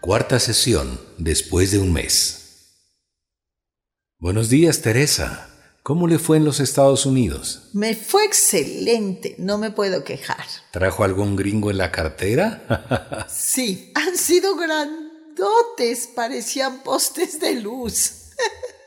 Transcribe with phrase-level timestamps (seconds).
[0.00, 2.76] Cuarta sesión, después de un mes.
[4.18, 5.48] Buenos días, Teresa.
[5.82, 7.70] ¿Cómo le fue en los Estados Unidos?
[7.72, 10.44] Me fue excelente, no me puedo quejar.
[10.72, 13.26] ¿Trajo algún gringo en la cartera?
[13.30, 18.19] sí, han sido grandotes, parecían postes de luz.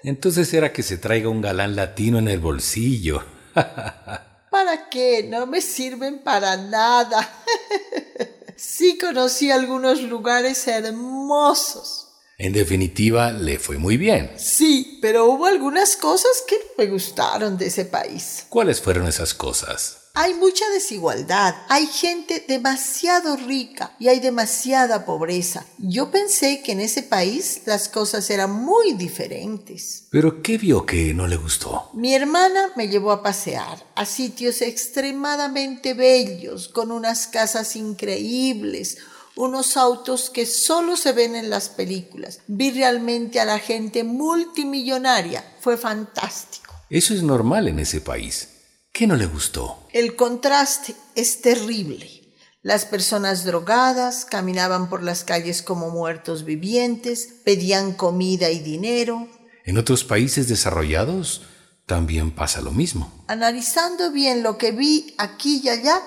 [0.04, 3.24] Entonces era que se traiga un galán latino en el bolsillo.
[3.54, 5.26] ¿Para qué?
[5.30, 7.30] No me sirven para nada.
[8.56, 12.08] Sí conocí algunos lugares hermosos.
[12.38, 14.32] En definitiva, le fue muy bien.
[14.38, 18.46] Sí, pero hubo algunas cosas que no me gustaron de ese país.
[18.50, 20.03] ¿Cuáles fueron esas cosas?
[20.16, 25.66] Hay mucha desigualdad, hay gente demasiado rica y hay demasiada pobreza.
[25.80, 30.04] Yo pensé que en ese país las cosas eran muy diferentes.
[30.12, 31.90] ¿Pero qué vio que no le gustó?
[31.94, 39.00] Mi hermana me llevó a pasear a sitios extremadamente bellos, con unas casas increíbles,
[39.36, 42.42] unos autos que solo se ven en las películas.
[42.46, 45.44] Vi realmente a la gente multimillonaria.
[45.60, 46.72] Fue fantástico.
[46.92, 48.50] Eso es normal en ese país.
[48.94, 49.88] ¿Qué no le gustó?
[49.92, 52.08] El contraste es terrible.
[52.62, 59.28] Las personas drogadas caminaban por las calles como muertos vivientes, pedían comida y dinero.
[59.66, 61.42] En otros países desarrollados
[61.88, 63.12] también pasa lo mismo.
[63.28, 66.00] Analizando bien lo que vi aquí y allá,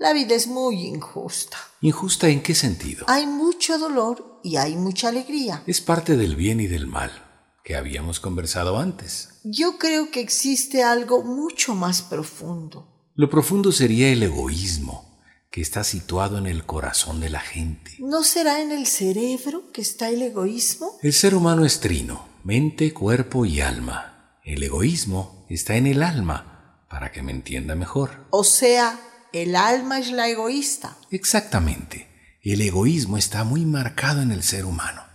[0.00, 1.58] la vida es muy injusta.
[1.80, 3.04] ¿Injusta en qué sentido?
[3.06, 5.62] Hay mucho dolor y hay mucha alegría.
[5.68, 7.31] Es parte del bien y del mal
[7.64, 9.40] que habíamos conversado antes.
[9.44, 12.88] Yo creo que existe algo mucho más profundo.
[13.14, 17.92] Lo profundo sería el egoísmo, que está situado en el corazón de la gente.
[17.98, 20.98] ¿No será en el cerebro que está el egoísmo?
[21.02, 24.38] El ser humano es trino, mente, cuerpo y alma.
[24.44, 28.26] El egoísmo está en el alma, para que me entienda mejor.
[28.30, 28.98] O sea,
[29.32, 30.96] el alma es la egoísta.
[31.10, 32.08] Exactamente.
[32.42, 35.11] El egoísmo está muy marcado en el ser humano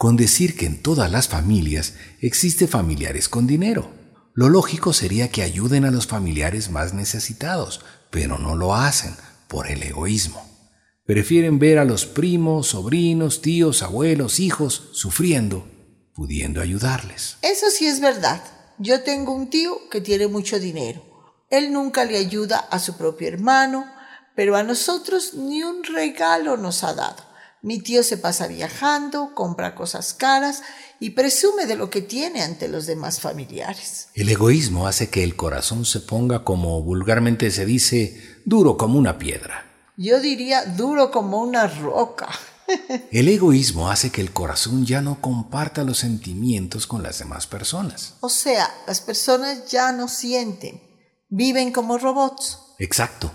[0.00, 3.90] con decir que en todas las familias existe familiares con dinero.
[4.32, 9.14] Lo lógico sería que ayuden a los familiares más necesitados, pero no lo hacen
[9.46, 10.42] por el egoísmo.
[11.04, 15.68] Prefieren ver a los primos, sobrinos, tíos, abuelos, hijos sufriendo,
[16.14, 17.36] pudiendo ayudarles.
[17.42, 18.42] Eso sí es verdad.
[18.78, 21.04] Yo tengo un tío que tiene mucho dinero.
[21.50, 23.84] Él nunca le ayuda a su propio hermano,
[24.34, 27.29] pero a nosotros ni un regalo nos ha dado.
[27.62, 30.62] Mi tío se pasa viajando, compra cosas caras
[30.98, 34.08] y presume de lo que tiene ante los demás familiares.
[34.14, 39.18] El egoísmo hace que el corazón se ponga, como vulgarmente se dice, duro como una
[39.18, 39.66] piedra.
[39.98, 42.30] Yo diría duro como una roca.
[43.10, 48.14] El egoísmo hace que el corazón ya no comparta los sentimientos con las demás personas.
[48.20, 50.80] O sea, las personas ya no sienten,
[51.28, 52.60] viven como robots.
[52.78, 53.32] Exacto.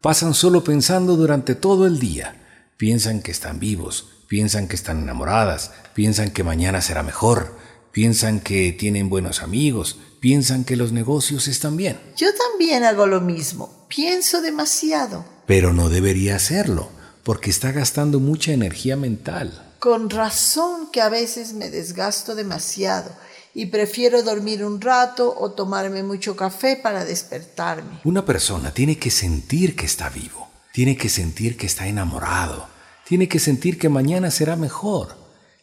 [0.00, 2.40] Pasan solo pensando durante todo el día
[2.80, 7.54] piensan que están vivos, piensan que están enamoradas, piensan que mañana será mejor,
[7.92, 12.00] piensan que tienen buenos amigos, piensan que los negocios están bien.
[12.16, 15.26] Yo también hago lo mismo, pienso demasiado.
[15.44, 16.88] Pero no debería hacerlo,
[17.22, 19.74] porque está gastando mucha energía mental.
[19.78, 23.10] Con razón que a veces me desgasto demasiado
[23.52, 28.00] y prefiero dormir un rato o tomarme mucho café para despertarme.
[28.04, 32.68] Una persona tiene que sentir que está vivo tiene que sentir que está enamorado.
[33.06, 35.16] Tiene que sentir que mañana será mejor.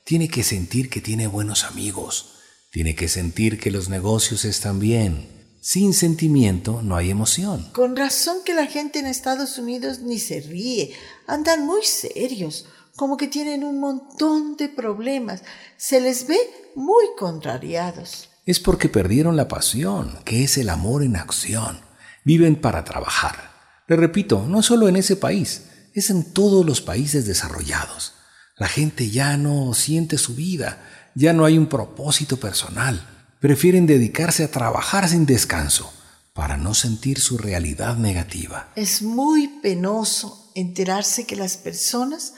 [0.03, 2.33] Tiene que sentir que tiene buenos amigos.
[2.71, 5.29] Tiene que sentir que los negocios están bien.
[5.61, 7.69] Sin sentimiento no hay emoción.
[7.73, 10.93] Con razón que la gente en Estados Unidos ni se ríe.
[11.25, 12.65] Andan muy serios,
[12.97, 15.43] como que tienen un montón de problemas.
[15.77, 16.37] Se les ve
[16.75, 18.29] muy contrariados.
[18.45, 21.79] Es porque perdieron la pasión, que es el amor en acción.
[22.25, 23.56] Viven para trabajar
[23.87, 28.13] le repito, no solo en ese país, es en todos los países desarrollados.
[28.57, 30.83] La gente ya no siente su vida,
[31.15, 33.07] ya no hay un propósito personal.
[33.39, 35.93] Prefieren dedicarse a trabajar sin descanso
[36.33, 38.71] para no sentir su realidad negativa.
[38.75, 42.33] Es muy penoso enterarse que las personas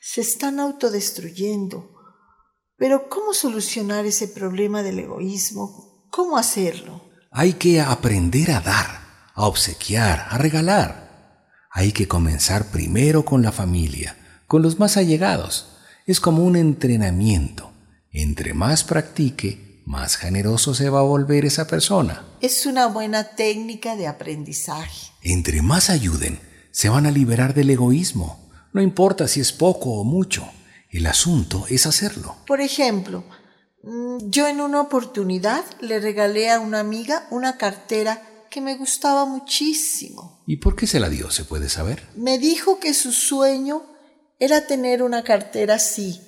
[0.00, 1.90] se están autodestruyendo.
[2.76, 6.08] Pero ¿cómo solucionar ese problema del egoísmo?
[6.10, 7.04] ¿Cómo hacerlo?
[7.30, 9.03] Hay que aprender a dar
[9.34, 11.38] a obsequiar, a regalar.
[11.70, 14.16] Hay que comenzar primero con la familia,
[14.46, 15.76] con los más allegados.
[16.06, 17.72] Es como un entrenamiento.
[18.12, 22.24] Entre más practique, más generoso se va a volver esa persona.
[22.40, 25.08] Es una buena técnica de aprendizaje.
[25.22, 26.38] Entre más ayuden,
[26.70, 28.50] se van a liberar del egoísmo.
[28.72, 30.48] No importa si es poco o mucho.
[30.90, 32.36] El asunto es hacerlo.
[32.46, 33.24] Por ejemplo,
[33.86, 38.22] Mm, yo en una oportunidad le regalé a una amiga una cartera
[38.54, 40.44] que me gustaba muchísimo.
[40.46, 42.04] ¿Y por qué se la dio, se puede saber?
[42.14, 43.82] Me dijo que su sueño
[44.38, 46.20] era tener una cartera así.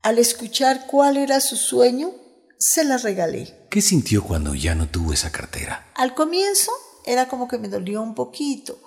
[0.00, 2.10] Al escuchar cuál era su sueño,
[2.58, 3.66] se la regalé.
[3.68, 5.92] ¿Qué sintió cuando ya no tuvo esa cartera?
[5.94, 6.72] Al comienzo
[7.04, 8.80] era como que me dolió un poquito,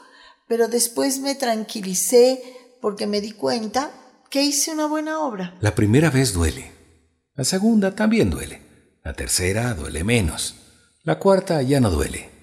[0.48, 2.42] pero después me tranquilicé
[2.82, 3.92] porque me di cuenta
[4.32, 5.56] que hice una buena obra.
[5.62, 6.72] La primera vez duele.
[7.36, 8.98] La segunda también duele.
[9.04, 10.56] La tercera duele menos.
[11.04, 12.34] La cuarta ya no duele.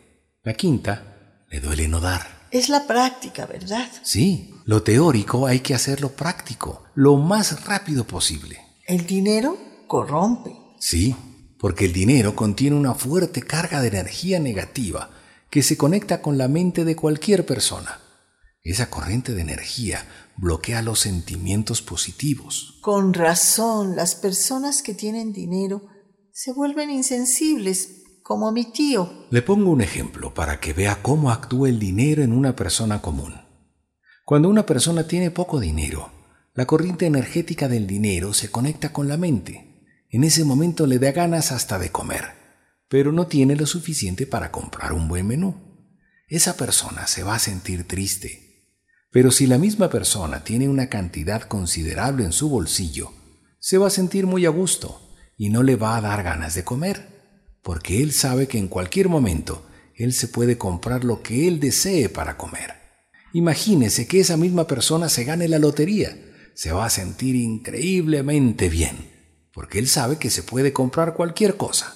[0.44, 2.48] La quinta le duele no dar.
[2.50, 3.88] Es la práctica, ¿verdad?
[4.02, 8.58] Sí, lo teórico hay que hacerlo práctico, lo más rápido posible.
[8.88, 9.56] El dinero
[9.86, 10.52] corrompe.
[10.80, 11.14] Sí,
[11.60, 15.10] porque el dinero contiene una fuerte carga de energía negativa
[15.48, 18.00] que se conecta con la mente de cualquier persona.
[18.64, 20.04] Esa corriente de energía
[20.36, 22.78] bloquea los sentimientos positivos.
[22.80, 25.86] Con razón, las personas que tienen dinero
[26.32, 29.26] se vuelven insensibles, como mi tío.
[29.30, 33.34] Le pongo un ejemplo para que vea cómo actúa el dinero en una persona común.
[34.24, 36.10] Cuando una persona tiene poco dinero,
[36.54, 39.72] la corriente energética del dinero se conecta con la mente
[40.12, 42.34] en ese momento le da ganas hasta de comer,
[42.86, 45.88] pero no tiene lo suficiente para comprar un buen menú.
[46.28, 48.68] Esa persona se va a sentir triste.
[49.10, 53.10] Pero si la misma persona tiene una cantidad considerable en su bolsillo,
[53.58, 55.00] se va a sentir muy a gusto
[55.38, 57.11] y no le va a dar ganas de comer,
[57.62, 62.08] porque él sabe que en cualquier momento él se puede comprar lo que él desee
[62.08, 62.74] para comer.
[63.32, 66.16] Imagínese que esa misma persona se gane la lotería,
[66.54, 69.12] se va a sentir increíblemente bien
[69.52, 71.94] porque él sabe que se puede comprar cualquier cosa.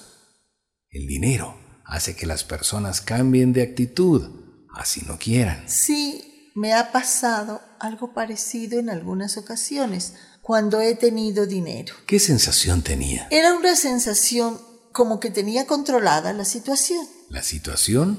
[0.89, 5.63] El dinero hace que las personas cambien de actitud, así no quieran.
[5.67, 11.93] Sí, me ha pasado algo parecido en algunas ocasiones, cuando he tenido dinero.
[12.05, 13.27] ¿Qué sensación tenía?
[13.31, 14.59] Era una sensación
[14.97, 17.07] como que tenía controlada la situación.
[17.29, 18.17] ¿La situación?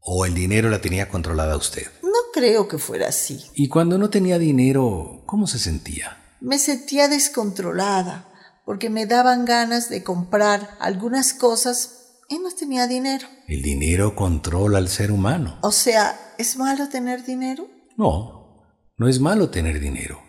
[0.00, 1.86] ¿O el dinero la tenía controlada usted?
[2.02, 3.42] No creo que fuera así.
[3.54, 6.36] ¿Y cuando no tenía dinero, cómo se sentía?
[6.42, 8.28] Me sentía descontrolada,
[8.66, 13.26] porque me daban ganas de comprar algunas cosas y no tenía dinero.
[13.46, 15.58] El dinero controla al ser humano.
[15.62, 17.66] O sea, ¿es malo tener dinero?
[17.96, 18.60] No,
[18.98, 20.20] no es malo tener dinero.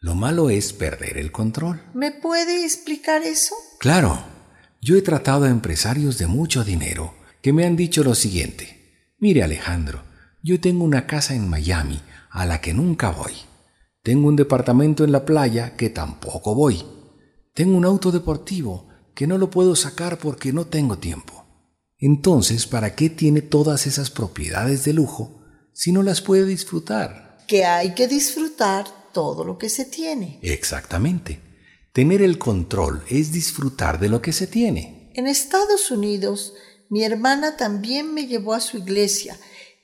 [0.00, 1.80] Lo malo es perder el control.
[1.94, 3.54] ¿Me puede explicar eso?
[3.78, 4.33] Claro.
[4.84, 9.14] Yo he tratado a empresarios de mucho dinero que me han dicho lo siguiente.
[9.16, 10.04] Mire Alejandro,
[10.42, 13.32] yo tengo una casa en Miami a la que nunca voy.
[14.02, 16.84] Tengo un departamento en la playa que tampoco voy.
[17.54, 21.46] Tengo un auto deportivo que no lo puedo sacar porque no tengo tiempo.
[21.96, 25.40] Entonces, ¿para qué tiene todas esas propiedades de lujo
[25.72, 27.38] si no las puede disfrutar?
[27.48, 28.84] Que hay que disfrutar
[29.14, 30.40] todo lo que se tiene.
[30.42, 31.40] Exactamente.
[31.94, 35.12] Tener el control es disfrutar de lo que se tiene.
[35.14, 36.54] En Estados Unidos,
[36.90, 39.38] mi hermana también me llevó a su iglesia.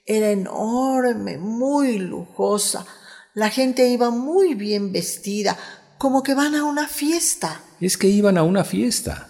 [0.04, 2.84] Era enorme, muy lujosa.
[3.32, 5.56] La gente iba muy bien vestida,
[5.98, 7.62] como que van a una fiesta.
[7.80, 9.28] Es que iban a una fiesta.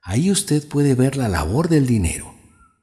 [0.00, 2.32] Ahí usted puede ver la labor del dinero.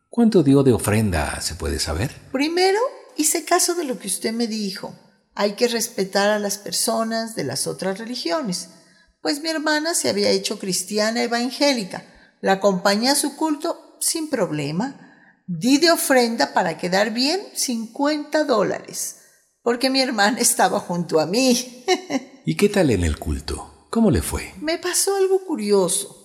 [0.09, 2.13] ¿Cuánto dio de ofrenda, se puede saber?
[2.33, 2.81] Primero,
[3.15, 4.93] hice caso de lo que usted me dijo.
[5.33, 8.71] Hay que respetar a las personas de las otras religiones.
[9.21, 12.05] Pues mi hermana se había hecho cristiana evangélica.
[12.41, 15.05] La acompañé a su culto sin problema.
[15.45, 19.17] Di de ofrenda para quedar bien 50 dólares,
[19.61, 21.85] porque mi hermana estaba junto a mí.
[22.45, 23.87] ¿Y qué tal en el culto?
[23.89, 24.53] ¿Cómo le fue?
[24.61, 26.15] Me pasó algo curioso.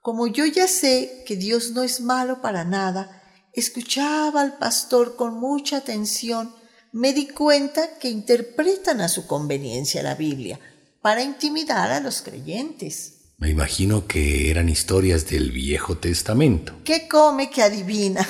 [0.00, 5.38] Como yo ya sé que Dios no es malo para nada, escuchaba al pastor con
[5.38, 6.54] mucha atención,
[6.92, 10.58] me di cuenta que interpretan a su conveniencia la Biblia
[11.00, 13.34] para intimidar a los creyentes.
[13.38, 16.80] Me imagino que eran historias del Viejo Testamento.
[16.84, 18.26] ¿Qué come que adivina?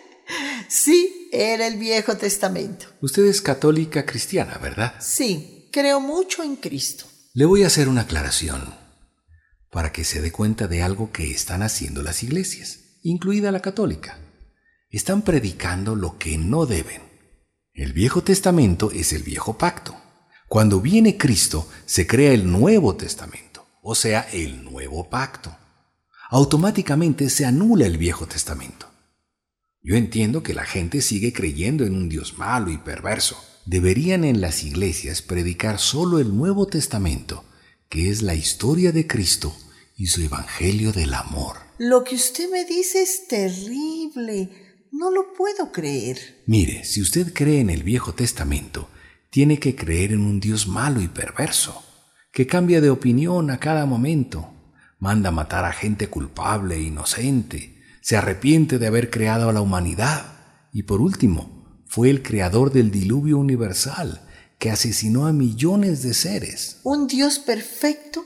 [0.68, 2.86] sí, era el Viejo Testamento.
[3.02, 4.94] Usted es católica cristiana, ¿verdad?
[5.00, 7.06] Sí creo mucho en Cristo.
[7.34, 8.74] Le voy a hacer una aclaración
[9.70, 14.18] para que se dé cuenta de algo que están haciendo las iglesias, incluida la católica.
[14.90, 17.02] Están predicando lo que no deben.
[17.74, 19.94] El Viejo Testamento es el Viejo Pacto.
[20.48, 25.54] Cuando viene Cristo, se crea el Nuevo Testamento, o sea, el Nuevo Pacto.
[26.30, 28.88] Automáticamente se anula el Viejo Testamento.
[29.82, 33.36] Yo entiendo que la gente sigue creyendo en un Dios malo y perverso,
[33.66, 37.44] deberían en las iglesias predicar solo el Nuevo Testamento,
[37.90, 39.54] que es la historia de Cristo
[39.98, 41.58] y su Evangelio del amor.
[41.76, 44.48] Lo que usted me dice es terrible.
[44.92, 46.42] No lo puedo creer.
[46.46, 48.88] Mire, si usted cree en el Viejo Testamento,
[49.30, 51.82] tiene que creer en un Dios malo y perverso,
[52.32, 54.52] que cambia de opinión a cada momento,
[54.98, 60.38] manda matar a gente culpable e inocente, se arrepiente de haber creado a la humanidad
[60.72, 64.22] y por último, fue el creador del diluvio universal
[64.58, 66.80] que asesinó a millones de seres.
[66.84, 68.24] Un Dios perfecto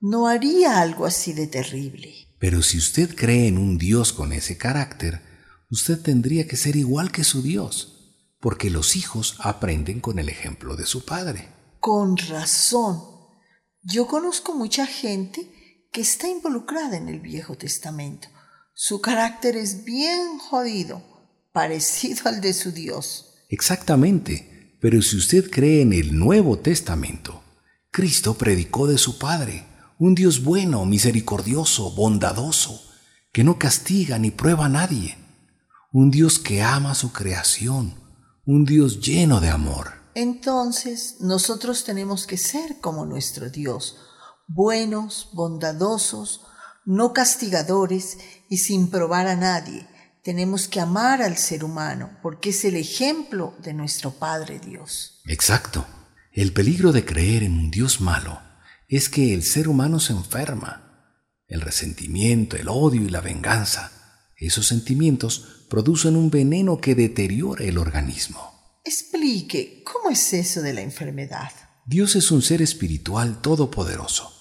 [0.00, 2.14] no haría algo así de terrible.
[2.38, 5.20] Pero si usted cree en un Dios con ese carácter,
[5.70, 7.97] usted tendría que ser igual que su Dios,
[8.40, 11.48] porque los hijos aprenden con el ejemplo de su padre.
[11.80, 13.02] Con razón.
[13.82, 18.28] Yo conozco mucha gente que está involucrada en el Viejo Testamento.
[18.74, 21.02] Su carácter es bien jodido,
[21.52, 23.34] parecido al de su Dios.
[23.48, 27.42] Exactamente, pero si usted cree en el Nuevo Testamento,
[27.90, 29.66] Cristo predicó de su Padre,
[29.98, 32.80] un Dios bueno, misericordioso, bondadoso,
[33.32, 35.16] que no castiga ni prueba a nadie,
[35.92, 37.94] un Dios que ama su creación,
[38.48, 39.92] un Dios lleno de amor.
[40.14, 43.98] Entonces nosotros tenemos que ser como nuestro Dios,
[44.46, 46.46] buenos, bondadosos,
[46.86, 48.16] no castigadores
[48.48, 49.86] y sin probar a nadie.
[50.24, 55.20] Tenemos que amar al ser humano porque es el ejemplo de nuestro Padre Dios.
[55.26, 55.86] Exacto.
[56.32, 58.40] El peligro de creer en un Dios malo
[58.88, 61.04] es que el ser humano se enferma.
[61.48, 63.97] El resentimiento, el odio y la venganza,
[64.46, 68.80] esos sentimientos producen un veneno que deteriora el organismo.
[68.84, 71.50] Explique, ¿cómo es eso de la enfermedad?
[71.86, 74.32] Dios es un ser espiritual todopoderoso.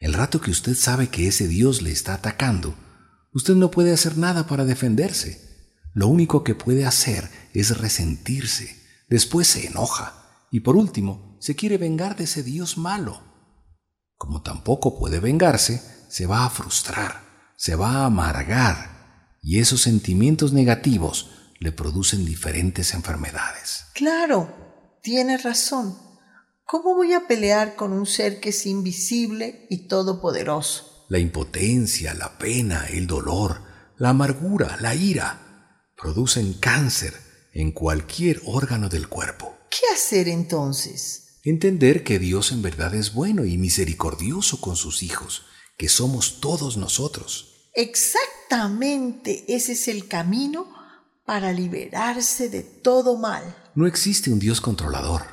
[0.00, 2.74] El rato que usted sabe que ese Dios le está atacando,
[3.32, 5.72] usted no puede hacer nada para defenderse.
[5.94, 11.78] Lo único que puede hacer es resentirse, después se enoja y por último se quiere
[11.78, 13.22] vengar de ese Dios malo.
[14.16, 17.22] Como tampoco puede vengarse, se va a frustrar,
[17.56, 18.97] se va a amargar
[19.48, 23.86] y esos sentimientos negativos le producen diferentes enfermedades.
[23.94, 25.96] Claro, tiene razón.
[26.66, 31.06] ¿Cómo voy a pelear con un ser que es invisible y todopoderoso?
[31.08, 33.62] La impotencia, la pena, el dolor,
[33.96, 37.14] la amargura, la ira producen cáncer
[37.54, 39.56] en cualquier órgano del cuerpo.
[39.70, 41.38] ¿Qué hacer entonces?
[41.42, 45.46] Entender que Dios en verdad es bueno y misericordioso con sus hijos,
[45.78, 47.70] que somos todos nosotros.
[48.50, 50.72] Exactamente ese es el camino
[51.26, 53.42] para liberarse de todo mal.
[53.74, 55.26] No existe un Dios controlador.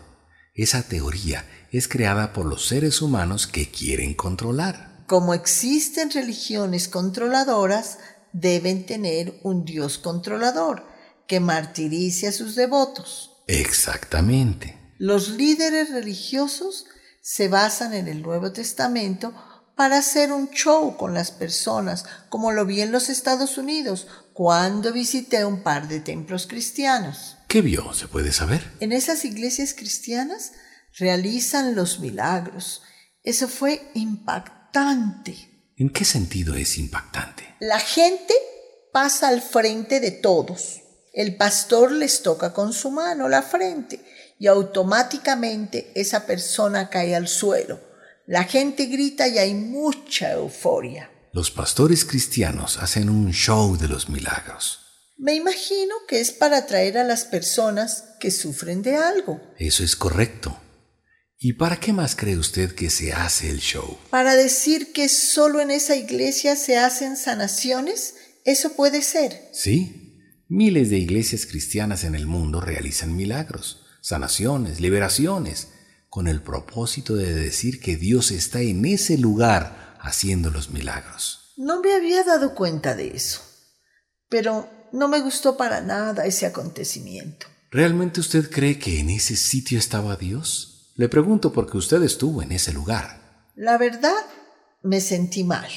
[0.53, 5.05] Esa teoría es creada por los seres humanos que quieren controlar.
[5.07, 7.99] Como existen religiones controladoras,
[8.33, 10.85] deben tener un Dios controlador
[11.25, 13.31] que martirice a sus devotos.
[13.47, 14.77] Exactamente.
[14.97, 16.85] Los líderes religiosos
[17.21, 19.33] se basan en el Nuevo Testamento
[19.75, 24.91] para hacer un show con las personas, como lo vi en los Estados Unidos cuando
[24.91, 27.37] visité un par de templos cristianos.
[27.47, 27.93] ¿Qué vio?
[27.93, 28.71] ¿Se puede saber?
[28.79, 30.53] En esas iglesias cristianas
[30.97, 32.81] realizan los milagros.
[33.23, 35.35] Eso fue impactante.
[35.77, 37.55] ¿En qué sentido es impactante?
[37.59, 38.33] La gente
[38.93, 40.81] pasa al frente de todos.
[41.13, 44.03] El pastor les toca con su mano la frente
[44.37, 47.79] y automáticamente esa persona cae al suelo.
[48.27, 51.11] La gente grita y hay mucha euforia.
[51.31, 54.79] Los pastores cristianos hacen un show de los milagros.
[55.17, 59.39] Me imagino que es para atraer a las personas que sufren de algo.
[59.59, 60.59] Eso es correcto.
[61.37, 63.97] ¿Y para qué más cree usted que se hace el show?
[64.09, 69.49] Para decir que solo en esa iglesia se hacen sanaciones, eso puede ser.
[69.53, 70.17] Sí,
[70.49, 75.67] miles de iglesias cristianas en el mundo realizan milagros, sanaciones, liberaciones,
[76.15, 81.51] con el propósito de decir que Dios está en ese lugar haciendo los milagros.
[81.57, 83.41] No me había dado cuenta de eso.
[84.29, 87.47] Pero no me gustó para nada ese acontecimiento.
[87.69, 90.93] ¿Realmente usted cree que en ese sitio estaba Dios?
[90.95, 93.49] Le pregunto porque usted estuvo en ese lugar.
[93.53, 94.23] La verdad,
[94.83, 95.69] me sentí mal.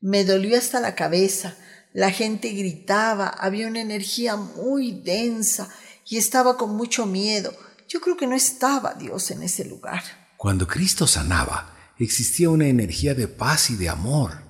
[0.00, 1.54] Me dolió hasta la cabeza.
[1.92, 5.68] La gente gritaba, había una energía muy densa
[6.04, 7.54] y estaba con mucho miedo.
[7.88, 10.02] Yo creo que no estaba Dios en ese lugar.
[10.36, 14.42] Cuando Cristo sanaba, existía una energía de paz y de amor.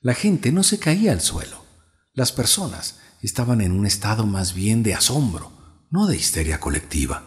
[0.00, 1.64] La gente no se caía al suelo.
[2.14, 5.52] Las personas estaban en un estado más bien de asombro,
[5.90, 7.24] no de histeria colectiva.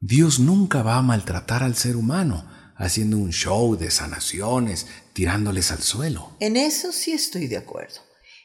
[0.00, 5.82] Dios nunca va a maltratar al ser humano haciendo un show de sanaciones, tirándoles al
[5.82, 6.30] suelo.
[6.40, 8.00] En eso sí estoy de acuerdo.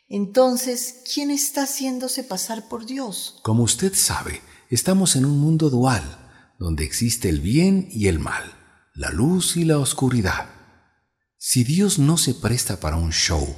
[0.09, 3.39] Entonces, ¿quién está haciéndose pasar por Dios?
[3.43, 6.03] Como usted sabe, estamos en un mundo dual,
[6.59, 8.43] donde existe el bien y el mal,
[8.93, 10.49] la luz y la oscuridad.
[11.37, 13.55] Si Dios no se presta para un show,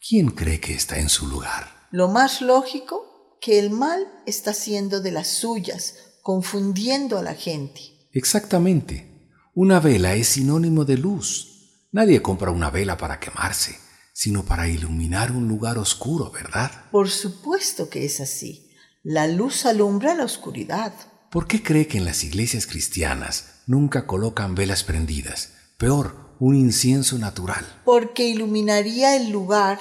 [0.00, 1.88] ¿quién cree que está en su lugar?
[1.90, 7.80] Lo más lógico, que el mal está haciendo de las suyas, confundiendo a la gente.
[8.12, 9.30] Exactamente.
[9.54, 11.86] Una vela es sinónimo de luz.
[11.90, 13.78] Nadie compra una vela para quemarse,
[14.12, 16.70] sino para iluminar un lugar oscuro, ¿verdad?
[16.90, 18.70] Por supuesto que es así.
[19.02, 20.92] La luz alumbra la oscuridad.
[21.30, 25.52] ¿Por qué cree que en las iglesias cristianas nunca colocan velas prendidas?
[25.76, 27.66] Peor, un incienso natural.
[27.84, 29.78] Porque iluminaría el lugar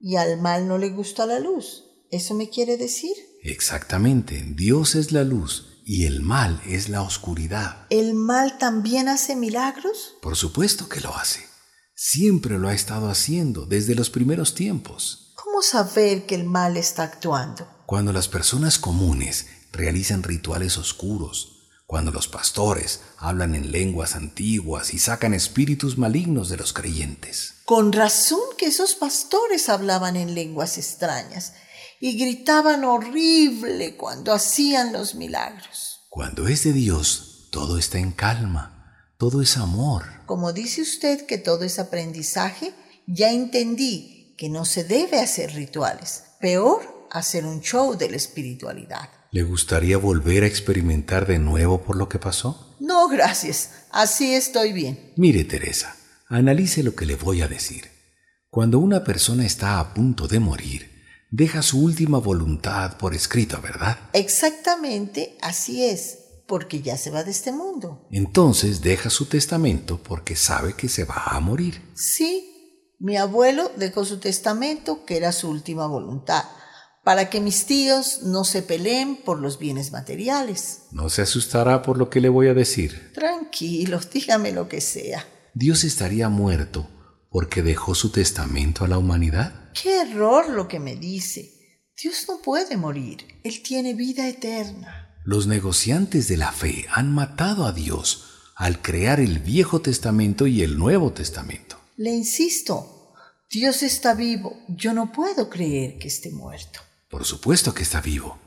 [0.00, 1.84] y al mal no le gusta la luz.
[2.10, 3.12] ¿Eso me quiere decir?
[3.44, 4.44] Exactamente.
[4.56, 7.86] Dios es la luz y el mal es la oscuridad.
[7.90, 10.14] ¿El mal también hace milagros?
[10.20, 11.46] Por supuesto que lo hace.
[11.94, 15.32] Siempre lo ha estado haciendo desde los primeros tiempos.
[15.36, 17.68] ¿Cómo saber que el mal está actuando?
[17.86, 21.56] Cuando las personas comunes realizan rituales oscuros,
[21.86, 27.54] cuando los pastores hablan en lenguas antiguas y sacan espíritus malignos de los creyentes.
[27.64, 31.52] Con razón que esos pastores hablaban en lenguas extrañas
[32.00, 36.00] y gritaban horrible cuando hacían los milagros.
[36.10, 40.04] Cuando es de Dios, todo está en calma, todo es amor.
[40.26, 42.74] Como dice usted que todo es aprendizaje,
[43.06, 46.24] ya entendí que no se debe hacer rituales.
[46.40, 49.08] Peor, hacer un show de la espiritualidad.
[49.36, 52.74] ¿Le gustaría volver a experimentar de nuevo por lo que pasó?
[52.80, 53.68] No, gracias.
[53.90, 55.12] Así estoy bien.
[55.18, 55.94] Mire, Teresa,
[56.26, 57.84] analice lo que le voy a decir.
[58.48, 60.90] Cuando una persona está a punto de morir,
[61.30, 63.98] deja su última voluntad por escrito, ¿verdad?
[64.14, 66.16] Exactamente así es,
[66.46, 68.08] porque ya se va de este mundo.
[68.10, 71.82] Entonces deja su testamento porque sabe que se va a morir.
[71.94, 76.44] Sí, mi abuelo dejó su testamento, que era su última voluntad
[77.06, 80.80] para que mis tíos no se peleen por los bienes materiales.
[80.90, 83.12] No se asustará por lo que le voy a decir.
[83.14, 85.24] Tranquilo, dígame lo que sea.
[85.54, 86.90] Dios estaría muerto
[87.30, 89.70] porque dejó su testamento a la humanidad.
[89.80, 91.52] Qué error lo que me dice.
[91.96, 95.16] Dios no puede morir, Él tiene vida eterna.
[95.24, 100.62] Los negociantes de la fe han matado a Dios al crear el Viejo Testamento y
[100.62, 101.78] el Nuevo Testamento.
[101.98, 103.14] Le insisto,
[103.48, 106.80] Dios está vivo, yo no puedo creer que esté muerto.
[107.16, 108.38] Por supuesto que está vivo,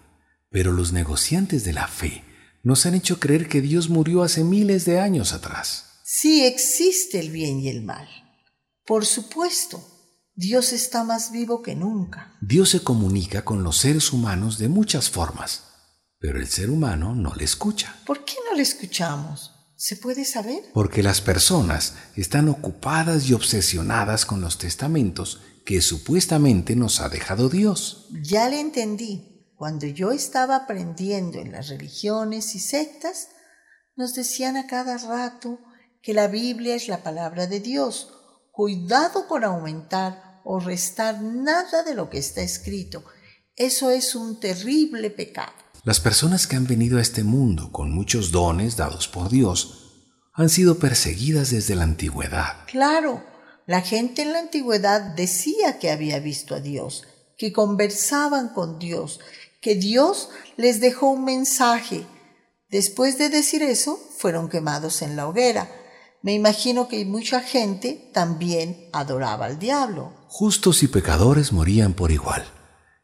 [0.52, 2.24] pero los negociantes de la fe
[2.62, 6.02] nos han hecho creer que Dios murió hace miles de años atrás.
[6.04, 8.08] Sí existe el bien y el mal.
[8.86, 9.84] Por supuesto,
[10.36, 12.38] Dios está más vivo que nunca.
[12.42, 15.64] Dios se comunica con los seres humanos de muchas formas,
[16.20, 17.96] pero el ser humano no le escucha.
[18.06, 19.52] ¿Por qué no le escuchamos?
[19.78, 20.62] ¿Se puede saber?
[20.76, 27.48] Porque las personas están ocupadas y obsesionadas con los testamentos que supuestamente nos ha dejado
[27.48, 28.08] Dios.
[28.24, 29.46] Ya le entendí.
[29.56, 33.28] Cuando yo estaba aprendiendo en las religiones y sectas,
[33.96, 35.60] nos decían a cada rato
[36.02, 38.12] que la Biblia es la palabra de Dios.
[38.52, 43.04] Cuidado con aumentar o restar nada de lo que está escrito.
[43.56, 45.54] Eso es un terrible pecado.
[45.84, 49.86] Las personas que han venido a este mundo con muchos dones dados por Dios
[50.34, 52.66] han sido perseguidas desde la antigüedad.
[52.66, 53.24] Claro,
[53.70, 57.04] la gente en la antigüedad decía que había visto a Dios,
[57.38, 59.20] que conversaban con Dios,
[59.62, 62.04] que Dios les dejó un mensaje.
[62.72, 65.70] Después de decir eso, fueron quemados en la hoguera.
[66.24, 70.16] Me imagino que mucha gente también adoraba al diablo.
[70.30, 72.44] Justos y pecadores morían por igual,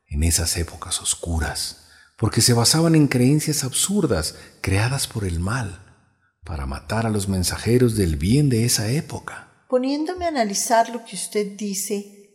[0.07, 5.95] en esas épocas oscuras, porque se basaban en creencias absurdas creadas por el mal,
[6.43, 11.17] para matar a los mensajeros del bien de esa época poniéndome a analizar lo que
[11.17, 12.29] usted dice,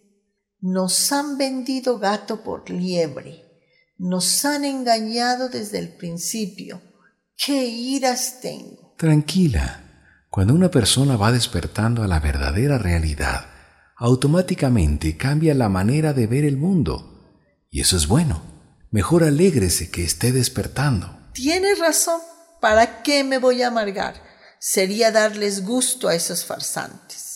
[0.60, 3.64] nos han vendido gato por liebre,
[3.96, 6.82] nos han engañado desde el principio.
[7.34, 8.94] ¡Qué iras tengo!
[8.98, 13.46] Tranquila, cuando una persona va despertando a la verdadera realidad,
[13.96, 17.40] automáticamente cambia la manera de ver el mundo.
[17.70, 18.42] Y eso es bueno.
[18.90, 21.30] Mejor alégrese que esté despertando.
[21.32, 22.20] Tienes razón.
[22.60, 24.28] ¿Para qué me voy a amargar?
[24.60, 27.29] sería darles gusto a esos farsantes.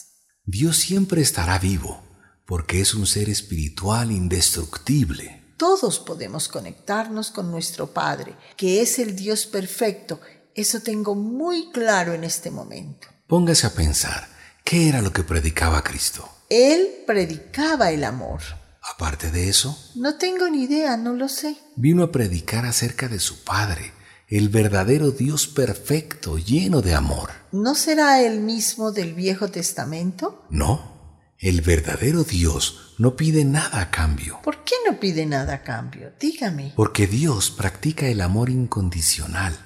[0.46, 2.02] Dios siempre estará vivo,
[2.44, 5.42] porque es un ser espiritual indestructible.
[5.56, 10.20] Todos podemos conectarnos con nuestro Padre, que es el Dios perfecto.
[10.54, 13.08] Eso tengo muy claro en este momento.
[13.26, 14.28] Póngase a pensar,
[14.64, 16.28] ¿qué era lo que predicaba Cristo?
[16.50, 18.42] Él predicaba el amor.
[18.82, 21.56] Aparte de eso, no tengo ni idea, no lo sé.
[21.74, 23.94] Vino a predicar acerca de su Padre,
[24.34, 27.30] el verdadero Dios perfecto, lleno de amor.
[27.52, 30.44] ¿No será el mismo del Viejo Testamento?
[30.50, 34.40] No, el verdadero Dios no pide nada a cambio.
[34.42, 36.10] ¿Por qué no pide nada a cambio?
[36.18, 36.72] Dígame.
[36.74, 39.56] Porque Dios practica el amor incondicional.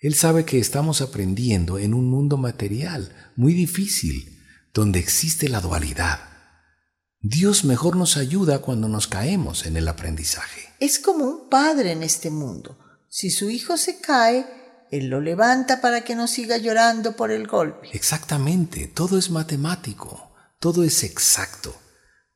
[0.00, 4.38] Él sabe que estamos aprendiendo en un mundo material muy difícil,
[4.72, 6.20] donde existe la dualidad.
[7.18, 10.60] Dios mejor nos ayuda cuando nos caemos en el aprendizaje.
[10.78, 14.46] Es como un padre en este mundo si su hijo se cae,
[14.90, 17.88] Él lo levanta para que no siga llorando por el golpe.
[17.92, 21.74] Exactamente, todo es matemático, todo es exacto.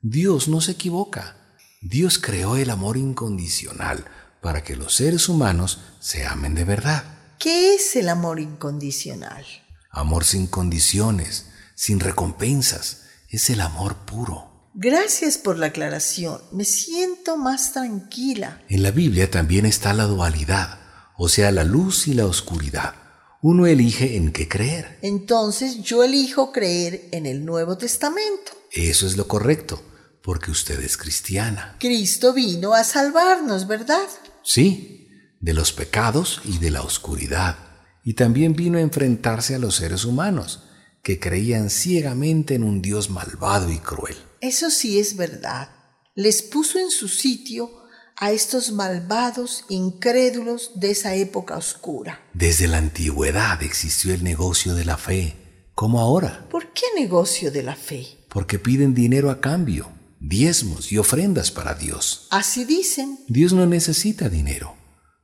[0.00, 1.36] Dios no se equivoca.
[1.82, 4.04] Dios creó el amor incondicional
[4.40, 7.04] para que los seres humanos se amen de verdad.
[7.38, 9.44] ¿Qué es el amor incondicional?
[9.90, 14.49] Amor sin condiciones, sin recompensas, es el amor puro.
[14.74, 16.40] Gracias por la aclaración.
[16.52, 18.62] Me siento más tranquila.
[18.68, 20.78] En la Biblia también está la dualidad,
[21.16, 22.94] o sea, la luz y la oscuridad.
[23.42, 24.98] Uno elige en qué creer.
[25.02, 28.52] Entonces yo elijo creer en el Nuevo Testamento.
[28.70, 29.82] Eso es lo correcto,
[30.22, 31.76] porque usted es cristiana.
[31.80, 34.06] Cristo vino a salvarnos, ¿verdad?
[34.44, 35.08] Sí,
[35.40, 37.56] de los pecados y de la oscuridad.
[38.04, 40.64] Y también vino a enfrentarse a los seres humanos,
[41.02, 44.16] que creían ciegamente en un Dios malvado y cruel.
[44.40, 45.68] Eso sí es verdad.
[46.14, 47.70] Les puso en su sitio
[48.16, 52.20] a estos malvados, incrédulos de esa época oscura.
[52.34, 56.46] Desde la antigüedad existió el negocio de la fe, como ahora.
[56.50, 58.06] ¿Por qué negocio de la fe?
[58.28, 62.26] Porque piden dinero a cambio, diezmos y ofrendas para Dios.
[62.30, 63.18] Así dicen.
[63.28, 64.76] Dios no necesita dinero,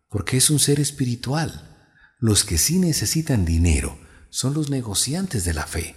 [0.09, 1.91] porque es un ser espiritual.
[2.19, 3.99] Los que sí necesitan dinero
[4.31, 5.97] son los negociantes de la fe,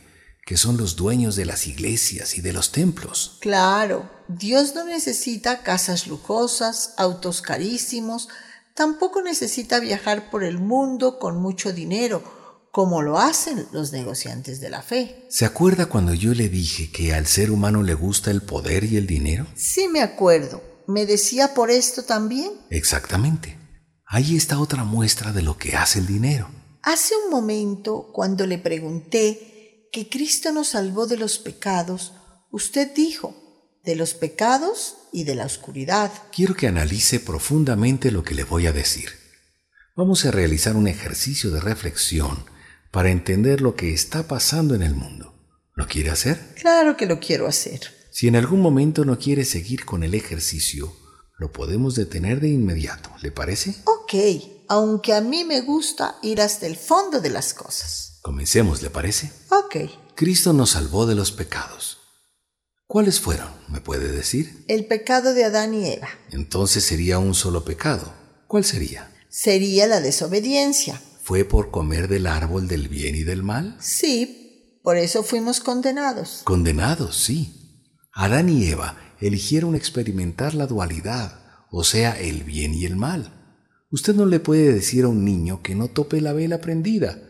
[0.50, 3.38] que son los dueños de las iglesias y de los templos.
[3.40, 8.30] Claro, Dios no necesita casas lujosas, autos carísimos,
[8.74, 12.24] tampoco necesita viajar por el mundo con mucho dinero,
[12.72, 15.28] como lo hacen los negociantes de la fe.
[15.30, 18.98] ¿Se acuerda cuando yo le dije que al ser humano le gusta el poder y
[18.98, 19.46] el dinero?
[19.56, 20.64] Sí me acuerdo.
[20.88, 22.54] ¿Me decía por esto también?
[22.72, 23.56] Exactamente.
[24.04, 26.50] Ahí está otra muestra de lo que hace el dinero.
[26.82, 29.59] Hace un momento, cuando le pregunté
[29.92, 32.14] que Cristo nos salvó de los pecados,
[32.52, 33.36] usted dijo,
[33.84, 36.12] de los pecados y de la oscuridad.
[36.32, 39.10] Quiero que analice profundamente lo que le voy a decir.
[39.96, 42.46] Vamos a realizar un ejercicio de reflexión
[42.92, 45.34] para entender lo que está pasando en el mundo.
[45.76, 46.56] ¿Lo quiere hacer?
[46.56, 47.82] Claro que lo quiero hacer.
[48.12, 50.94] Si en algún momento no quiere seguir con el ejercicio,
[51.38, 53.76] lo podemos detener de inmediato, ¿le parece?
[53.86, 54.14] Ok,
[54.68, 58.09] aunque a mí me gusta ir hasta el fondo de las cosas.
[58.22, 59.32] Comencemos, ¿le parece?
[59.50, 59.90] Ok.
[60.16, 61.98] Cristo nos salvó de los pecados.
[62.88, 63.48] ¿Cuáles fueron?
[63.68, 64.66] ¿Me puede decir?
[64.68, 66.10] El pecado de Adán y Eva.
[66.32, 68.14] Entonces sería un solo pecado.
[68.48, 69.12] ¿Cuál sería?
[69.30, 71.00] Sería la desobediencia.
[71.24, 73.78] ¿Fue por comer del árbol del bien y del mal?
[73.80, 76.42] Sí, por eso fuimos condenados.
[76.44, 77.88] Condenados, sí.
[78.12, 83.36] Adán y Eva eligieron experimentar la dualidad, o sea, el bien y el mal.
[83.92, 87.22] Usted no le puede decir a un niño que no tope la vela prendida,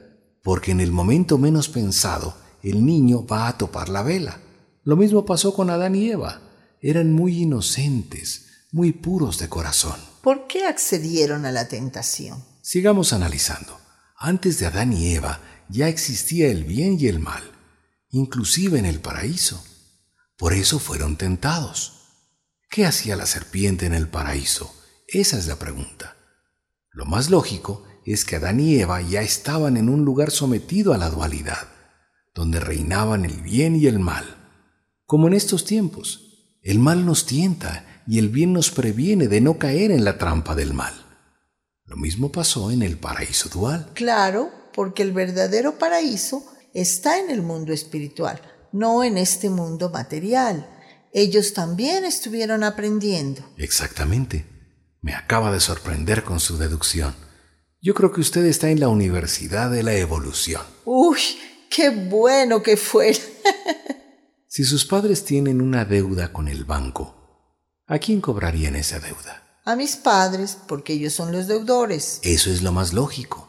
[0.43, 4.39] porque en el momento menos pensado el niño va a topar la vela.
[4.83, 6.41] Lo mismo pasó con Adán y Eva.
[6.81, 9.99] Eran muy inocentes, muy puros de corazón.
[10.21, 12.43] ¿Por qué accedieron a la tentación?
[12.61, 13.79] Sigamos analizando.
[14.17, 17.43] Antes de Adán y Eva ya existía el bien y el mal,
[18.09, 19.63] inclusive en el paraíso.
[20.37, 21.93] Por eso fueron tentados.
[22.69, 24.73] ¿Qué hacía la serpiente en el paraíso?
[25.07, 26.15] Esa es la pregunta.
[26.91, 30.97] Lo más lógico es que Adán y Eva ya estaban en un lugar sometido a
[30.97, 31.67] la dualidad,
[32.33, 34.25] donde reinaban el bien y el mal.
[35.05, 39.59] Como en estos tiempos, el mal nos tienta y el bien nos previene de no
[39.59, 40.93] caer en la trampa del mal.
[41.85, 43.91] Lo mismo pasó en el paraíso dual.
[43.93, 46.43] Claro, porque el verdadero paraíso
[46.73, 48.41] está en el mundo espiritual,
[48.71, 50.67] no en este mundo material.
[51.13, 53.43] Ellos también estuvieron aprendiendo.
[53.57, 54.47] Exactamente.
[54.99, 57.28] Me acaba de sorprender con su deducción.
[57.81, 60.61] Yo creo que usted está en la Universidad de la Evolución.
[60.83, 61.19] Uy,
[61.69, 63.17] qué bueno que fuera.
[64.47, 67.15] si sus padres tienen una deuda con el banco,
[67.87, 69.61] ¿a quién cobrarían esa deuda?
[69.63, 72.19] A mis padres, porque ellos son los deudores.
[72.23, 73.47] Eso es lo más lógico.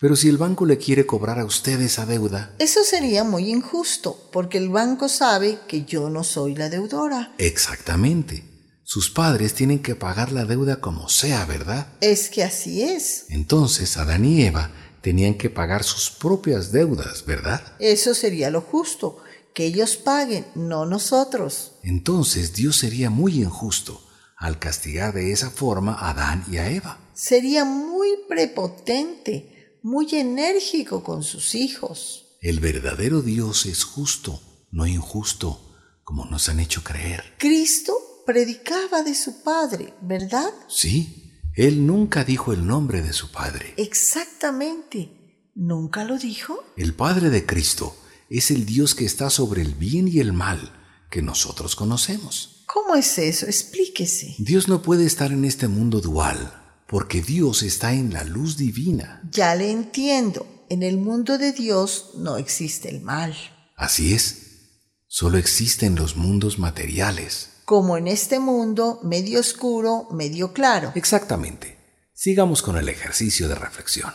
[0.00, 2.56] Pero si el banco le quiere cobrar a usted esa deuda...
[2.58, 7.32] Eso sería muy injusto, porque el banco sabe que yo no soy la deudora.
[7.38, 8.42] Exactamente.
[8.90, 11.92] Sus padres tienen que pagar la deuda como sea, ¿verdad?
[12.00, 13.26] Es que así es.
[13.28, 14.70] Entonces Adán y Eva
[15.02, 17.60] tenían que pagar sus propias deudas, ¿verdad?
[17.80, 19.18] Eso sería lo justo,
[19.52, 21.72] que ellos paguen, no nosotros.
[21.82, 24.02] Entonces Dios sería muy injusto
[24.38, 26.98] al castigar de esa forma a Adán y a Eva.
[27.12, 32.38] Sería muy prepotente, muy enérgico con sus hijos.
[32.40, 37.34] El verdadero Dios es justo, no injusto, como nos han hecho creer.
[37.36, 40.52] Cristo predicaba de su padre, ¿verdad?
[40.68, 43.72] Sí, él nunca dijo el nombre de su padre.
[43.78, 45.40] Exactamente.
[45.54, 46.62] ¿Nunca lo dijo?
[46.76, 47.96] El Padre de Cristo
[48.28, 50.74] es el Dios que está sobre el bien y el mal
[51.10, 52.64] que nosotros conocemos.
[52.66, 53.46] ¿Cómo es eso?
[53.46, 54.34] Explíquese.
[54.38, 56.52] Dios no puede estar en este mundo dual,
[56.86, 59.22] porque Dios está en la luz divina.
[59.32, 60.66] Ya le entiendo.
[60.68, 63.34] En el mundo de Dios no existe el mal.
[63.74, 64.66] Así es,
[65.06, 67.52] solo existen los mundos materiales.
[67.68, 70.90] Como en este mundo medio oscuro, medio claro.
[70.94, 71.76] Exactamente.
[72.14, 74.10] Sigamos con el ejercicio de reflexión.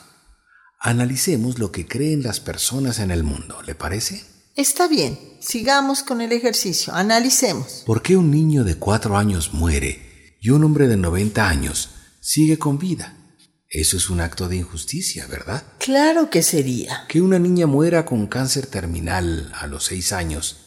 [0.79, 4.23] Analicemos lo que creen las personas en el mundo, ¿le parece?
[4.55, 7.83] Está bien, sigamos con el ejercicio, analicemos.
[7.85, 12.57] ¿Por qué un niño de cuatro años muere y un hombre de 90 años sigue
[12.57, 13.15] con vida?
[13.69, 15.63] Eso es un acto de injusticia, ¿verdad?
[15.77, 17.05] Claro que sería.
[17.07, 20.57] Que una niña muera con cáncer terminal a los seis años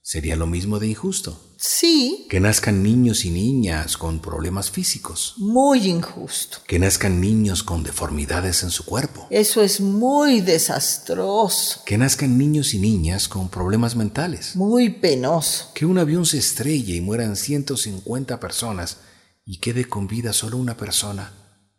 [0.00, 1.45] sería lo mismo de injusto.
[1.56, 2.26] Sí.
[2.28, 5.34] Que nazcan niños y niñas con problemas físicos.
[5.38, 6.58] Muy injusto.
[6.66, 9.26] Que nazcan niños con deformidades en su cuerpo.
[9.30, 11.82] Eso es muy desastroso.
[11.86, 14.54] Que nazcan niños y niñas con problemas mentales.
[14.56, 15.70] Muy penoso.
[15.74, 18.98] Que un avión se estrelle y mueran 150 personas
[19.44, 21.32] y quede con vida solo una persona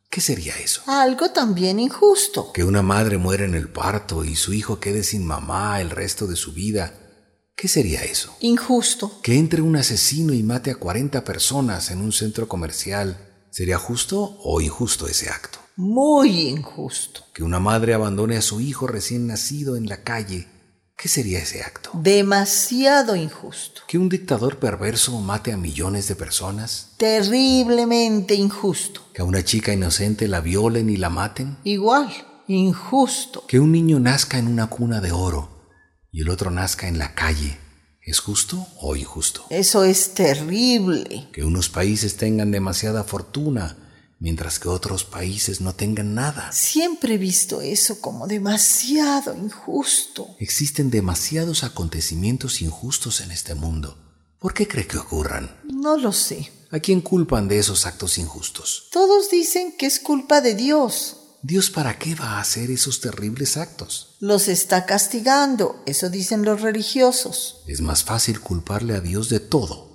[0.10, 0.82] ¿Qué sería eso?
[0.88, 2.52] Algo también injusto.
[2.54, 6.28] Que una madre muera en el parto y su hijo quede sin mamá el resto
[6.28, 6.94] de su vida.
[7.58, 8.38] ¿Qué sería eso?
[8.40, 9.20] Injusto.
[9.24, 13.18] Que entre un asesino y mate a 40 personas en un centro comercial.
[13.50, 15.58] ¿Sería justo o injusto ese acto?
[15.76, 17.24] Muy injusto.
[17.34, 20.48] Que una madre abandone a su hijo recién nacido en la calle
[20.98, 21.92] ¿Qué sería ese acto?
[21.94, 23.82] Demasiado injusto.
[23.88, 26.94] ¿Que un dictador perverso mate a millones de personas?
[26.98, 29.02] Terriblemente injusto.
[29.14, 31.58] ¿Que a una chica inocente la violen y la maten?
[31.64, 32.12] Igual,
[32.48, 33.46] injusto.
[33.48, 35.57] ¿Que un niño nazca en una cuna de oro
[36.18, 37.60] y el otro nazca en la calle?
[38.02, 39.46] ¿Es justo o injusto?
[39.52, 41.28] Eso es terrible.
[41.32, 43.78] ¿Que unos países tengan demasiada fortuna
[44.18, 46.52] mientras que otros países no tengan nada.
[46.52, 50.36] Siempre he visto eso como demasiado injusto.
[50.40, 53.96] Existen demasiados acontecimientos injustos en este mundo.
[54.40, 55.56] ¿Por qué cree que ocurran?
[55.66, 56.52] No lo sé.
[56.72, 58.88] ¿A quién culpan de esos actos injustos?
[58.92, 61.17] Todos dicen que es culpa de Dios.
[61.44, 64.16] ¿Dios para qué va a hacer esos terribles actos?
[64.20, 67.64] Los está castigando, eso dicen los religiosos.
[67.68, 69.88] Es más fácil culparle a Dios de todo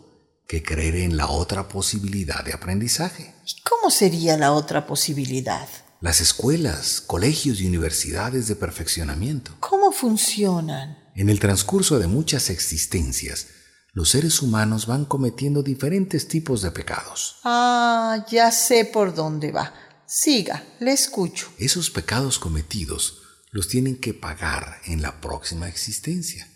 [0.46, 3.34] que creer en la otra posibilidad de aprendizaje.
[3.46, 5.66] ¿Y cómo sería la otra posibilidad?
[6.00, 9.52] Las escuelas, colegios y universidades de perfeccionamiento.
[9.60, 10.98] ¿Cómo funcionan?
[11.14, 13.46] En el transcurso de muchas existencias,
[13.92, 17.36] los seres humanos van cometiendo diferentes tipos de pecados.
[17.44, 19.72] Ah, ya sé por dónde va.
[20.06, 21.52] Siga, le escucho.
[21.58, 26.48] Esos pecados cometidos los tienen que pagar en la próxima existencia.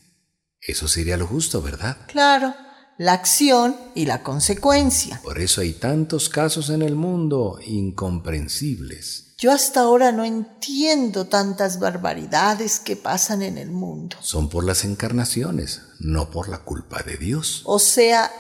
[0.61, 2.07] Eso sería lo justo, ¿verdad?
[2.09, 2.55] Claro
[2.99, 5.21] la acción y la consecuencia.
[5.23, 9.35] Por eso hay tantos casos en el mundo incomprensibles.
[9.39, 14.17] Yo hasta ahora no entiendo tantas barbaridades que pasan en el mundo.
[14.23, 17.61] Son por las encarnaciones, no por la culpa de Dios.
[17.67, 18.33] O sea,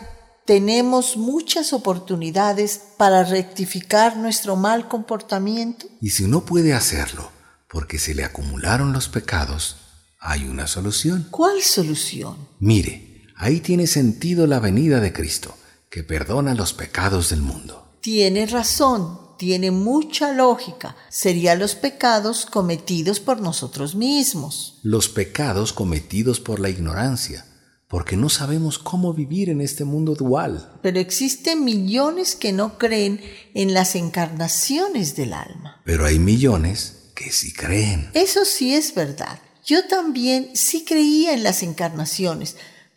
[0.46, 5.86] tenemos muchas oportunidades para rectificar nuestro mal comportamiento.
[6.00, 7.30] Y si no puede hacerlo
[7.68, 9.76] porque se le acumularon los pecados,
[10.18, 11.28] hay una solución.
[11.30, 12.36] ¿Cuál solución?
[12.58, 13.06] Mire,
[13.38, 15.54] Ahí tiene sentido la venida de Cristo,
[15.90, 17.86] que perdona los pecados del mundo.
[18.00, 20.96] Tiene razón, tiene mucha lógica.
[21.10, 24.78] Serían los pecados cometidos por nosotros mismos.
[24.82, 27.44] Los pecados cometidos por la ignorancia,
[27.88, 30.72] porque no sabemos cómo vivir en este mundo dual.
[30.82, 33.20] Pero existen millones que no creen
[33.54, 35.80] en las encarnaciones del alma.
[35.84, 38.10] Pero hay millones que sí creen.
[38.14, 39.40] Eso sí es verdad.
[39.64, 42.56] Yo también sí creía en las encarnaciones,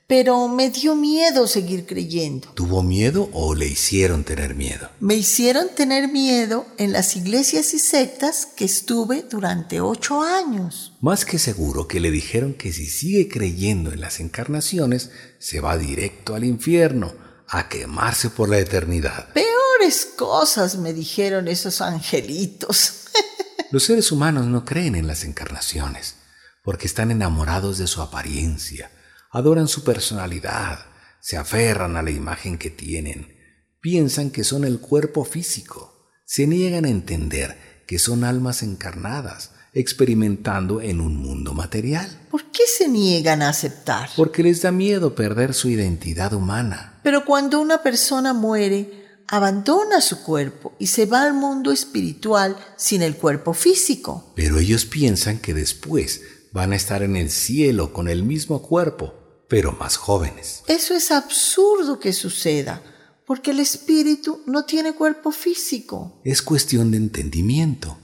[0.09, 2.47] pero me dio miedo seguir creyendo.
[2.55, 4.89] ¿Tuvo miedo o le hicieron tener miedo?
[4.99, 10.93] Me hicieron tener miedo en las iglesias y sectas que estuve durante ocho años.
[10.99, 15.77] Más que seguro que le dijeron que si sigue creyendo en las encarnaciones, se va
[15.77, 17.13] directo al infierno,
[17.47, 19.31] a quemarse por la eternidad.
[19.33, 23.09] Peores cosas me dijeron esos angelitos.
[23.71, 26.15] Los seres humanos no creen en las encarnaciones,
[26.63, 28.89] porque están enamorados de su apariencia
[29.31, 30.85] adoran su personalidad,
[31.19, 33.35] se aferran a la imagen que tienen,
[33.81, 40.81] piensan que son el cuerpo físico, se niegan a entender que son almas encarnadas, experimentando
[40.81, 42.07] en un mundo material.
[42.31, 44.09] ¿Por qué se niegan a aceptar?
[44.15, 46.99] Porque les da miedo perder su identidad humana.
[47.03, 53.01] Pero cuando una persona muere, abandona su cuerpo y se va al mundo espiritual sin
[53.01, 54.33] el cuerpo físico.
[54.35, 59.13] Pero ellos piensan que después van a estar en el cielo con el mismo cuerpo,
[59.49, 60.63] pero más jóvenes.
[60.67, 62.81] Eso es absurdo que suceda,
[63.25, 66.21] porque el espíritu no tiene cuerpo físico.
[66.23, 67.97] Es cuestión de entendimiento.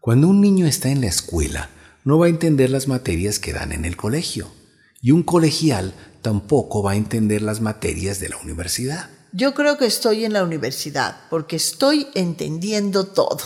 [0.00, 1.70] Cuando un niño está en la escuela,
[2.04, 4.52] no va a entender las materias que dan en el colegio,
[5.02, 9.08] y un colegial tampoco va a entender las materias de la universidad.
[9.32, 13.38] Yo creo que estoy en la universidad porque estoy entendiendo todo.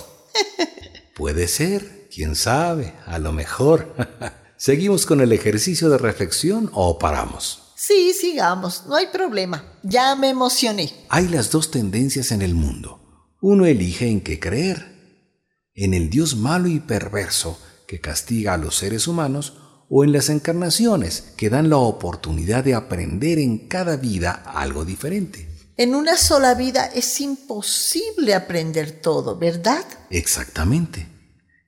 [1.15, 3.95] Puede ser, quién sabe, a lo mejor.
[4.57, 7.73] ¿Seguimos con el ejercicio de reflexión o paramos?
[7.77, 9.65] Sí, sigamos, no hay problema.
[9.83, 10.93] Ya me emocioné.
[11.09, 13.01] Hay las dos tendencias en el mundo.
[13.41, 14.95] Uno elige en qué creer.
[15.75, 19.55] En el Dios malo y perverso que castiga a los seres humanos
[19.91, 25.49] o en las encarnaciones que dan la oportunidad de aprender en cada vida algo diferente.
[25.77, 29.85] En una sola vida es imposible aprender todo, ¿verdad?
[30.11, 31.14] Exactamente.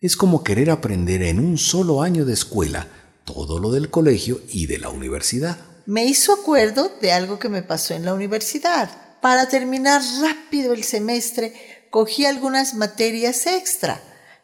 [0.06, 2.86] Es como querer aprender en un solo año de escuela
[3.24, 5.58] todo lo del colegio y de la universidad.
[5.84, 8.88] Me hizo acuerdo de algo que me pasó en la universidad.
[9.20, 14.00] Para terminar rápido el semestre, cogí algunas materias extra.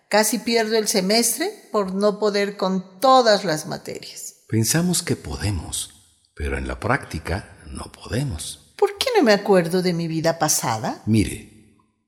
[0.09, 4.39] Casi pierdo el semestre por no poder con todas las materias.
[4.49, 5.91] Pensamos que podemos,
[6.35, 8.75] pero en la práctica no podemos.
[8.77, 11.03] ¿Por qué no me acuerdo de mi vida pasada?
[11.07, 11.52] Mire,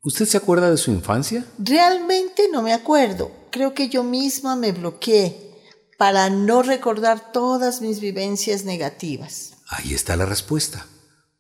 [0.05, 1.45] ¿usted se acuerda de su infancia?
[1.59, 3.33] Realmente no me acuerdo.
[3.51, 5.51] Creo que yo misma me bloqueé
[5.99, 9.55] para no recordar todas mis vivencias negativas.
[9.69, 10.87] Ahí está la respuesta.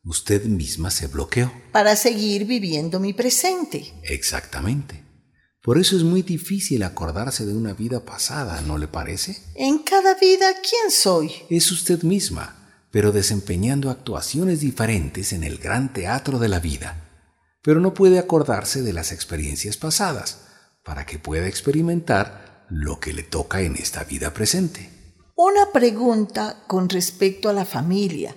[0.04, 1.52] Usted misma se bloqueó.
[1.72, 3.94] Para seguir viviendo mi presente.
[4.02, 5.02] Exactamente.
[5.62, 9.38] Por eso es muy difícil acordarse de una vida pasada, ¿no le parece?
[9.54, 11.32] En cada vida, ¿quién soy?
[11.48, 12.60] Es usted misma
[12.94, 17.13] pero desempeñando actuaciones diferentes en el gran teatro de la vida.
[17.64, 20.42] Pero no puede acordarse de las experiencias pasadas
[20.84, 24.90] para que pueda experimentar lo que le toca en esta vida presente.
[25.34, 28.36] Una pregunta con respecto a la familia.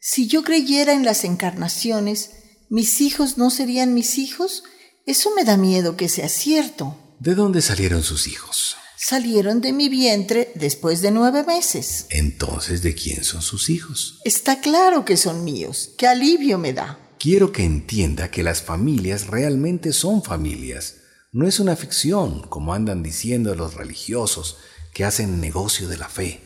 [0.00, 2.30] Si yo creyera en las encarnaciones,
[2.70, 4.64] ¿mis hijos no serían mis hijos?
[5.06, 6.96] Eso me da miedo que sea cierto.
[7.20, 8.76] ¿De dónde salieron sus hijos?
[9.02, 12.06] salieron de mi vientre después de nueve meses.
[12.10, 14.20] Entonces, ¿de quién son sus hijos?
[14.24, 15.90] Está claro que son míos.
[15.98, 17.01] ¿Qué alivio me da?
[17.22, 20.96] Quiero que entienda que las familias realmente son familias.
[21.30, 24.56] No es una ficción, como andan diciendo los religiosos
[24.92, 26.40] que hacen negocio de la fe.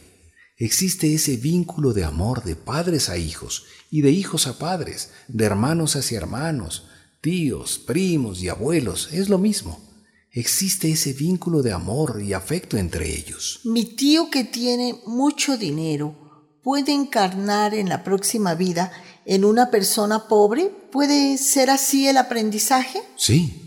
[0.58, 5.46] Existe ese vínculo de amor de padres a hijos y de hijos a padres, de
[5.46, 6.88] hermanos hacia hermanos,
[7.22, 9.08] tíos, primos y abuelos.
[9.12, 9.80] Es lo mismo
[10.30, 13.60] existe ese vínculo de amor y afecto entre ellos.
[13.64, 18.92] Mi tío que tiene mucho dinero puede encarnar en la próxima vida
[19.26, 20.70] en una persona pobre.
[20.90, 23.02] ¿Puede ser así el aprendizaje?
[23.16, 23.62] Sí.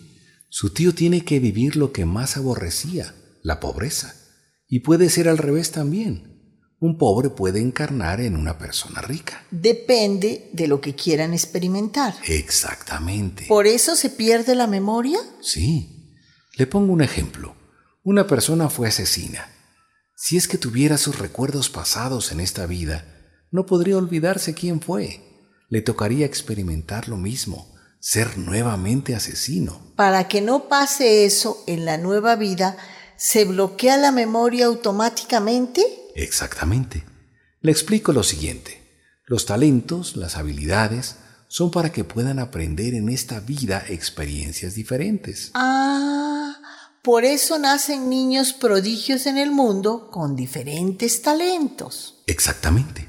[0.50, 4.16] Su tío tiene que vivir lo que más aborrecía, la pobreza.
[4.68, 6.30] Y puede ser al revés también.
[6.80, 9.44] Un pobre puede encarnar en una persona rica.
[9.52, 12.16] Depende de lo que quieran experimentar.
[12.26, 13.46] Exactamente.
[13.48, 15.20] ¿Por eso se pierde la memoria?
[15.42, 16.16] Sí.
[16.56, 17.56] Le pongo un ejemplo.
[18.04, 19.50] Una persona fue asesina.
[20.16, 23.06] Si es que tuviera sus recuerdos pasados en esta vida,
[23.52, 25.29] no podría olvidarse quién fue.
[25.70, 29.80] Le tocaría experimentar lo mismo, ser nuevamente asesino.
[29.96, 32.78] Para que no pase eso en la nueva vida,
[33.16, 35.82] ¿se bloquea la memoria automáticamente?
[36.16, 37.06] Exactamente.
[37.62, 38.82] Le explico lo siguiente.
[39.26, 41.16] Los talentos, las habilidades,
[41.48, 45.52] son para que puedan aprender en esta vida experiencias diferentes.
[45.54, 46.30] Ah
[47.02, 52.22] por eso nacen niños prodigios en el mundo con diferentes talentos.
[52.28, 53.09] Exactamente.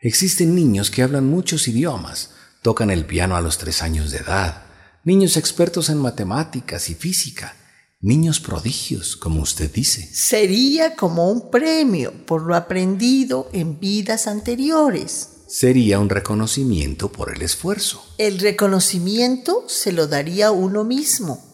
[0.00, 2.30] Existen niños que hablan muchos idiomas,
[2.62, 4.64] tocan el piano a los tres años de edad,
[5.04, 7.56] niños expertos en matemáticas y física,
[8.00, 10.08] niños prodigios, como usted dice.
[10.12, 15.30] Sería como un premio por lo aprendido en vidas anteriores.
[15.48, 18.04] Sería un reconocimiento por el esfuerzo.
[18.18, 21.48] El reconocimiento se lo daría uno mismo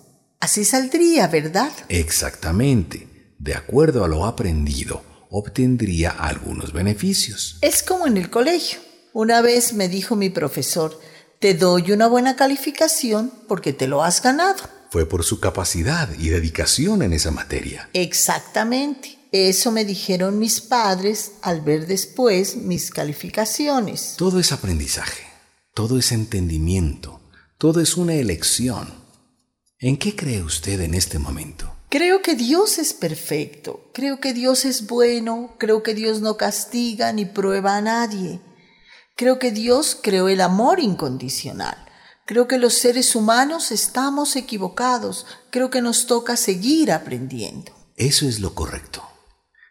[0.45, 1.73] Así saldría, ¿verdad?
[1.89, 3.33] Exactamente.
[3.39, 5.03] De acuerdo a lo aprendido,
[5.37, 7.59] obtendría algunos beneficios.
[7.61, 8.79] Es como en el colegio.
[9.13, 11.01] Una vez me dijo mi profesor,
[11.41, 14.63] te doy una buena calificación porque te lo has ganado.
[14.91, 17.91] Fue por su capacidad y dedicación en esa materia.
[17.95, 19.19] Exactamente.
[19.33, 24.15] Eso me dijeron mis padres al ver después mis calificaciones.
[24.17, 25.25] Todo es aprendizaje,
[25.75, 27.21] todo es entendimiento,
[27.59, 28.89] todo es una elección.
[29.81, 31.74] ¿En qué cree usted en este momento?
[31.95, 37.13] Creo que Dios es perfecto, creo que Dios es bueno, creo que Dios no castiga
[37.13, 38.41] ni prueba a nadie.
[39.15, 41.77] Creo que Dios creó el amor incondicional.
[42.27, 45.25] Creo que los seres humanos estamos equivocados.
[45.51, 47.71] Creo que nos toca seguir aprendiendo.
[47.95, 49.05] Eso es lo correcto.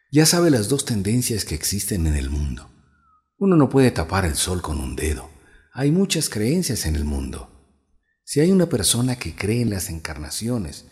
[0.10, 2.72] Ya sabe las dos tendencias que existen en el mundo.
[3.38, 5.30] Uno no puede tapar el sol con un dedo.
[5.74, 7.50] Hay muchas creencias en el mundo.
[8.24, 10.86] Si hay una persona que cree en las encarnaciones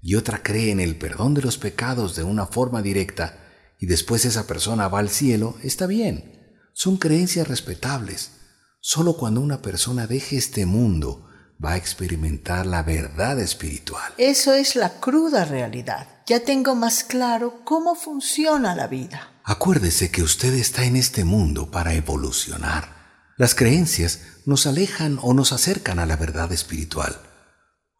[0.00, 3.38] y otra cree en el perdón de los pecados de una forma directa
[3.78, 6.56] y después esa persona va al cielo, está bien.
[6.72, 8.32] Son creencias respetables.
[8.80, 11.28] Solo cuando una persona deje este mundo
[11.64, 14.12] va a experimentar la verdad espiritual.
[14.16, 16.06] Eso es la cruda realidad.
[16.26, 19.40] Ya tengo más claro cómo funciona la vida.
[19.44, 22.96] Acuérdese que usted está en este mundo para evolucionar.
[23.36, 27.16] Las creencias nos alejan o nos acercan a la verdad espiritual.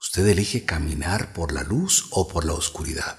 [0.01, 3.19] Usted elige caminar por la luz o por la oscuridad.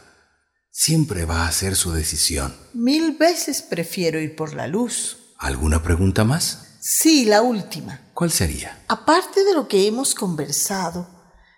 [0.72, 2.56] Siempre va a ser su decisión.
[2.74, 5.18] Mil veces prefiero ir por la luz.
[5.38, 6.78] ¿Alguna pregunta más?
[6.82, 8.12] Sí, la última.
[8.14, 8.84] ¿Cuál sería?
[8.88, 11.08] Aparte de lo que hemos conversado,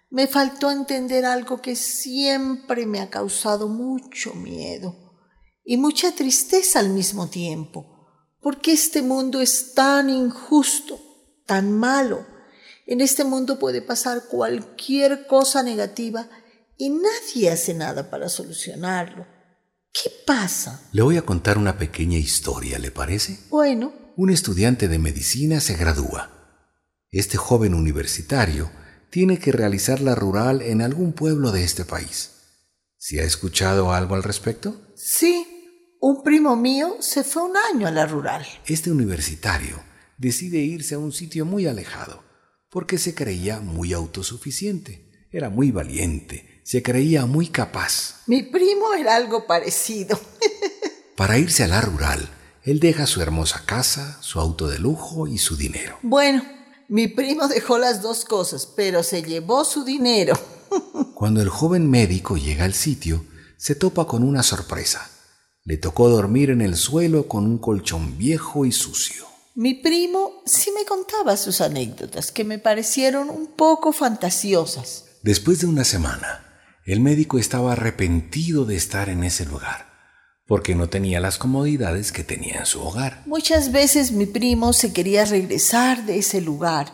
[0.09, 4.95] me faltó entender algo que siempre me ha causado mucho miedo
[5.63, 7.87] y mucha tristeza al mismo tiempo.
[8.41, 10.99] porque este mundo es tan injusto,
[11.45, 12.25] tan malo?
[12.87, 16.27] En este mundo puede pasar cualquier cosa negativa
[16.77, 19.27] y nadie hace nada para solucionarlo.
[19.93, 20.81] ¿Qué pasa?
[20.93, 23.39] Le voy a contar una pequeña historia, ¿le parece?
[23.49, 26.31] Bueno, un estudiante de medicina se gradúa.
[27.11, 28.71] Este joven universitario
[29.09, 32.31] tiene que realizar la rural en algún pueblo de este país.
[32.97, 34.93] ¿Se ha escuchado algo al respecto?
[34.95, 35.45] Sí,
[35.99, 38.45] un primo mío se fue un año a la rural.
[38.65, 39.83] Este universitario
[40.17, 42.30] decide irse a un sitio muy alejado
[42.71, 48.21] porque se creía muy autosuficiente, era muy valiente, se creía muy capaz.
[48.27, 50.17] Mi primo era algo parecido.
[51.17, 52.29] Para irse a la rural,
[52.63, 55.97] él deja su hermosa casa, su auto de lujo y su dinero.
[56.01, 56.43] Bueno,
[56.87, 60.39] mi primo dejó las dos cosas, pero se llevó su dinero.
[61.13, 63.25] Cuando el joven médico llega al sitio,
[63.57, 65.11] se topa con una sorpresa.
[65.65, 69.30] Le tocó dormir en el suelo con un colchón viejo y sucio.
[69.61, 75.05] Mi primo sí me contaba sus anécdotas, que me parecieron un poco fantasiosas.
[75.21, 76.43] Después de una semana,
[76.83, 79.91] el médico estaba arrepentido de estar en ese lugar
[80.47, 83.21] porque no tenía las comodidades que tenía en su hogar.
[83.27, 86.91] Muchas veces mi primo se quería regresar de ese lugar,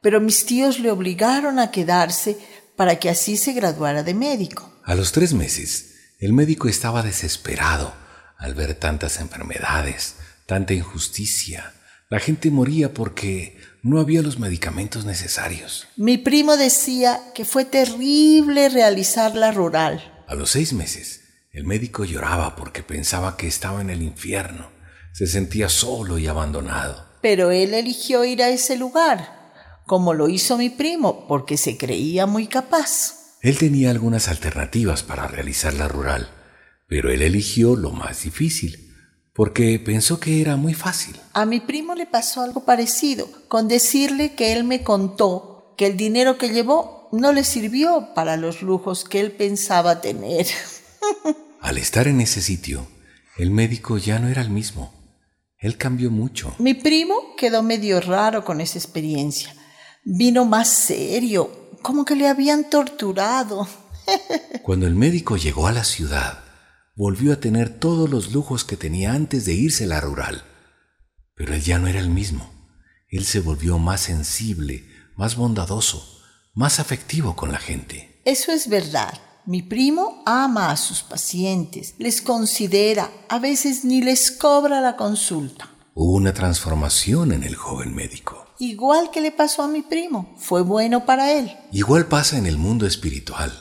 [0.00, 2.38] pero mis tíos le obligaron a quedarse
[2.76, 4.72] para que así se graduara de médico.
[4.84, 7.92] A los tres meses, el médico estaba desesperado
[8.38, 10.14] al ver tantas enfermedades,
[10.46, 11.74] tanta injusticia.
[12.14, 15.88] La gente moría porque no había los medicamentos necesarios.
[15.96, 20.22] Mi primo decía que fue terrible realizar la rural.
[20.28, 24.70] A los seis meses, el médico lloraba porque pensaba que estaba en el infierno.
[25.12, 27.04] Se sentía solo y abandonado.
[27.20, 29.50] Pero él eligió ir a ese lugar,
[29.84, 33.38] como lo hizo mi primo, porque se creía muy capaz.
[33.42, 36.28] Él tenía algunas alternativas para realizar la rural,
[36.86, 38.83] pero él eligió lo más difícil,
[39.34, 41.20] porque pensó que era muy fácil.
[41.32, 45.96] A mi primo le pasó algo parecido, con decirle que él me contó que el
[45.96, 50.46] dinero que llevó no le sirvió para los lujos que él pensaba tener.
[51.60, 52.86] Al estar en ese sitio,
[53.36, 54.92] el médico ya no era el mismo.
[55.58, 56.54] Él cambió mucho.
[56.58, 59.54] Mi primo quedó medio raro con esa experiencia.
[60.04, 63.66] Vino más serio, como que le habían torturado.
[64.62, 66.43] Cuando el médico llegó a la ciudad,
[66.96, 70.44] volvió a tener todos los lujos que tenía antes de irse a la rural.
[71.34, 72.50] Pero él ya no era el mismo.
[73.08, 74.84] Él se volvió más sensible,
[75.16, 76.06] más bondadoso,
[76.54, 78.22] más afectivo con la gente.
[78.24, 79.12] Eso es verdad.
[79.46, 85.68] Mi primo ama a sus pacientes, les considera, a veces ni les cobra la consulta.
[85.94, 88.46] Hubo una transformación en el joven médico.
[88.58, 91.54] Igual que le pasó a mi primo, fue bueno para él.
[91.72, 93.52] Igual pasa en el mundo espiritual.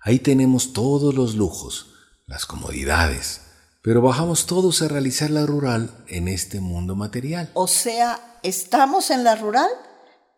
[0.00, 1.87] Ahí tenemos todos los lujos,
[2.28, 3.40] las comodidades,
[3.82, 7.50] pero bajamos todos a realizar la rural en este mundo material.
[7.54, 9.70] O sea, ¿estamos en la rural?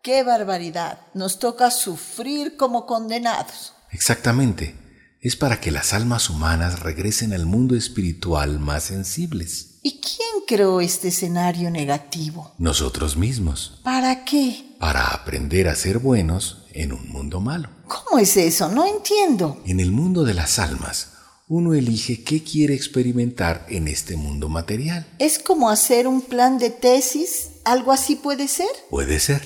[0.01, 1.01] ¡Qué barbaridad!
[1.13, 3.73] Nos toca sufrir como condenados.
[3.91, 4.81] Exactamente
[5.21, 9.77] es para que las almas humanas regresen al mundo espiritual más sensibles.
[9.83, 12.53] ¿Y quién creó este escenario negativo?
[12.57, 13.79] Nosotros mismos.
[13.83, 14.75] ¿Para qué?
[14.79, 17.69] Para aprender a ser buenos en un mundo malo.
[17.87, 18.69] ¿Cómo es eso?
[18.69, 19.61] No entiendo.
[19.65, 21.11] En el mundo de las almas,
[21.51, 25.05] uno elige qué quiere experimentar en este mundo material.
[25.19, 27.49] ¿Es como hacer un plan de tesis?
[27.65, 28.69] ¿Algo así puede ser?
[28.89, 29.41] Puede ser.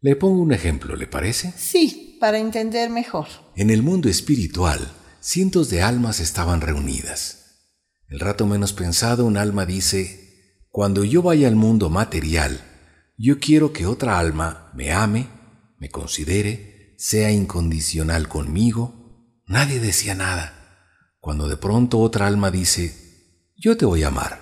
[0.00, 1.52] Le pongo un ejemplo, ¿le parece?
[1.58, 3.26] Sí para entender mejor.
[3.54, 4.90] En el mundo espiritual,
[5.20, 7.66] cientos de almas estaban reunidas.
[8.08, 12.62] El rato menos pensado, un alma dice, cuando yo vaya al mundo material,
[13.18, 15.28] yo quiero que otra alma me ame,
[15.78, 19.42] me considere, sea incondicional conmigo.
[19.46, 20.59] Nadie decía nada.
[21.20, 24.40] Cuando de pronto otra alma dice, yo te voy a amar,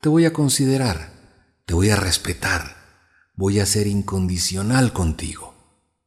[0.00, 1.12] te voy a considerar,
[1.66, 2.74] te voy a respetar,
[3.34, 5.54] voy a ser incondicional contigo.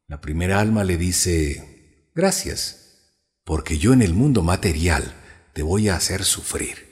[0.08, 5.14] La primera alma le dice, gracias, porque yo en el mundo material
[5.54, 6.90] te voy a hacer sufrir.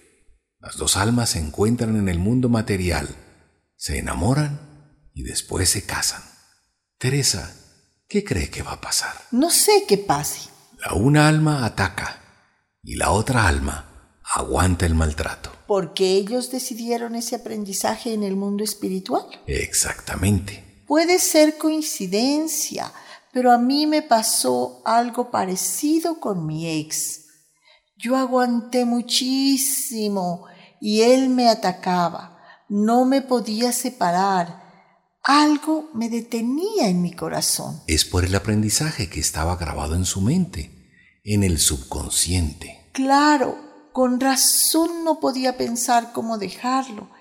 [0.60, 3.10] Las dos almas se encuentran en el mundo material,
[3.76, 6.22] se enamoran y después se casan.
[7.00, 7.52] Teresa,
[8.08, 9.16] ¿qué cree que va a pasar?
[9.32, 10.52] No sé qué pase.
[10.86, 12.27] La una alma ataca
[12.88, 13.86] y la otra alma
[14.34, 15.52] aguanta el maltrato.
[15.68, 19.26] ¿Porque ellos decidieron ese aprendizaje en el mundo espiritual?
[19.46, 20.84] Exactamente.
[20.88, 22.94] Puede ser coincidencia,
[23.34, 27.26] pero a mí me pasó algo parecido con mi ex.
[27.98, 30.46] Yo aguanté muchísimo
[30.80, 32.40] y él me atacaba.
[32.70, 34.64] No me podía separar.
[35.24, 37.82] Algo me detenía en mi corazón.
[37.88, 40.72] Es por el aprendizaje que estaba grabado en su mente,
[41.26, 42.77] en el subconsciente.
[42.98, 43.60] Claro,
[43.94, 47.12] con razón no podía pensar cómo dejarlo.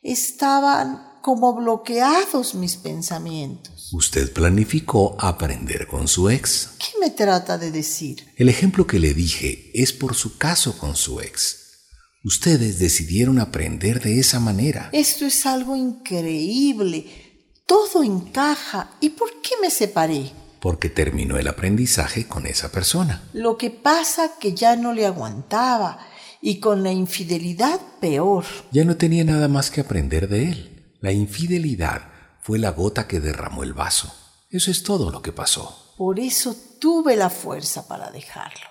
[0.00, 3.90] Estaban como bloqueados mis pensamientos.
[3.92, 6.70] Usted planificó aprender con su ex.
[6.78, 8.24] ¿Qué me trata de decir?
[8.36, 11.88] El ejemplo que le dije es por su caso con su ex.
[12.22, 14.90] Ustedes decidieron aprender de esa manera.
[14.92, 17.26] Esto es algo increíble
[17.66, 18.96] todo encaja.
[19.00, 20.30] ¿Y por qué me separé?
[20.66, 23.22] Porque terminó el aprendizaje con esa persona.
[23.32, 26.00] Lo que pasa que ya no le aguantaba
[26.42, 28.44] y con la infidelidad peor.
[28.72, 30.96] Ya no tenía nada más que aprender de él.
[31.00, 32.08] La infidelidad
[32.40, 34.12] fue la gota que derramó el vaso.
[34.50, 35.94] Eso es todo lo que pasó.
[35.96, 38.66] Por eso tuve la fuerza para dejarlo.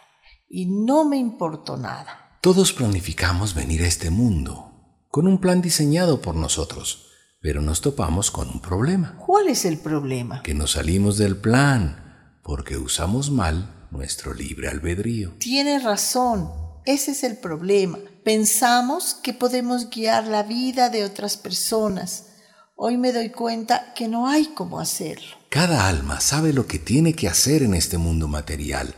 [0.49, 2.37] Y no me importó nada.
[2.41, 7.04] Todos planificamos venir a este mundo, con un plan diseñado por nosotros
[7.45, 9.19] pero nos topamos con un problema.
[9.23, 10.41] ¿Cuál es el problema?
[10.41, 15.35] Que nos salimos del plan porque usamos mal nuestro libre albedrío.
[15.37, 16.49] Tiene razón,
[16.85, 17.99] ese es el problema.
[18.23, 22.29] Pensamos que podemos guiar la vida de otras personas.
[22.75, 25.37] Hoy me doy cuenta que no hay cómo hacerlo.
[25.49, 28.95] Cada alma sabe lo que tiene que hacer en este mundo material,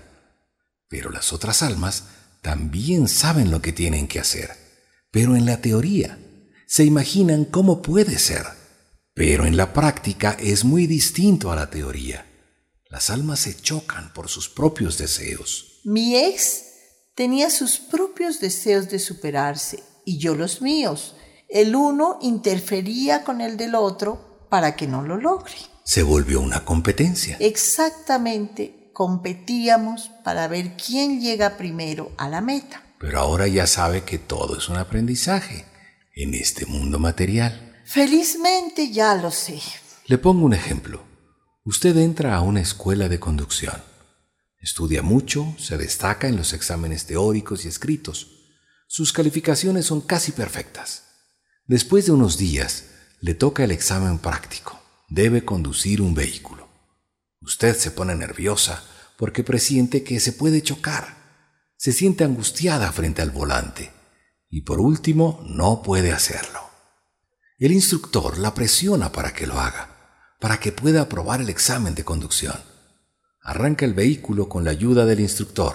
[0.87, 2.05] pero las otras almas
[2.41, 4.51] también saben lo que tienen que hacer,
[5.11, 6.17] pero en la teoría
[6.67, 8.45] se imaginan cómo puede ser,
[9.13, 12.25] pero en la práctica es muy distinto a la teoría.
[12.89, 15.79] Las almas se chocan por sus propios deseos.
[15.85, 16.63] Mi ex
[17.15, 21.15] tenía sus propios deseos de superarse y yo los míos.
[21.47, 25.55] El uno interfería con el del otro para que no lo logre.
[25.85, 27.37] Se volvió una competencia.
[27.39, 32.83] Exactamente, competíamos para ver quién llega primero a la meta.
[32.99, 35.65] Pero ahora ya sabe que todo es un aprendizaje
[36.17, 37.79] en este mundo material.
[37.85, 39.61] Felizmente ya lo sé.
[40.07, 41.03] Le pongo un ejemplo.
[41.63, 43.75] Usted entra a una escuela de conducción.
[44.59, 48.31] Estudia mucho, se destaca en los exámenes teóricos y escritos.
[48.87, 51.03] Sus calificaciones son casi perfectas.
[51.67, 52.85] Después de unos días,
[53.21, 54.81] le toca el examen práctico.
[55.09, 56.67] Debe conducir un vehículo.
[57.41, 58.83] Usted se pone nerviosa
[59.17, 61.15] porque presiente que se puede chocar.
[61.77, 63.96] Se siente angustiada frente al volante
[64.49, 66.59] y por último no puede hacerlo.
[67.59, 72.03] El instructor la presiona para que lo haga, para que pueda aprobar el examen de
[72.03, 72.55] conducción.
[73.41, 75.73] Arranca el vehículo con la ayuda del instructor.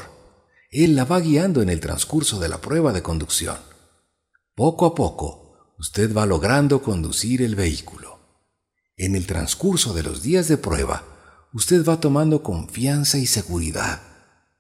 [0.71, 3.57] Él la va guiando en el transcurso de la prueba de conducción.
[4.55, 8.21] Poco a poco, usted va logrando conducir el vehículo.
[8.97, 11.03] En el transcurso de los días de prueba,
[11.53, 14.01] usted va tomando confianza y seguridad.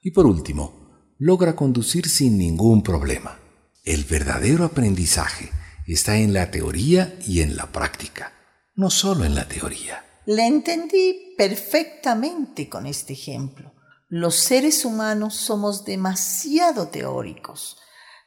[0.00, 3.41] Y por último, logra conducir sin ningún problema.
[3.84, 5.50] El verdadero aprendizaje
[5.88, 8.32] está en la teoría y en la práctica,
[8.76, 10.04] no solo en la teoría.
[10.24, 13.74] Le entendí perfectamente con este ejemplo.
[14.08, 17.78] Los seres humanos somos demasiado teóricos.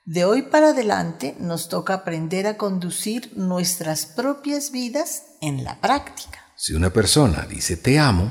[0.03, 6.51] De hoy para adelante nos toca aprender a conducir nuestras propias vidas en la práctica.
[6.57, 8.29] Si una persona dice te amo,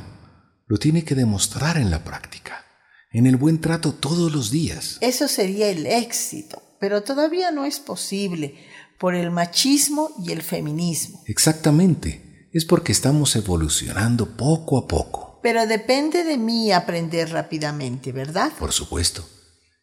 [0.67, 2.67] lo tiene que demostrar en la práctica,
[3.11, 4.99] en el buen trato todos los días.
[5.01, 8.63] Eso sería el éxito pero todavía no es posible
[8.99, 11.23] por el machismo y el feminismo.
[11.27, 15.41] Exactamente, es porque estamos evolucionando poco a poco.
[15.43, 18.53] Pero depende de mí aprender rápidamente, ¿verdad?
[18.59, 19.27] Por supuesto.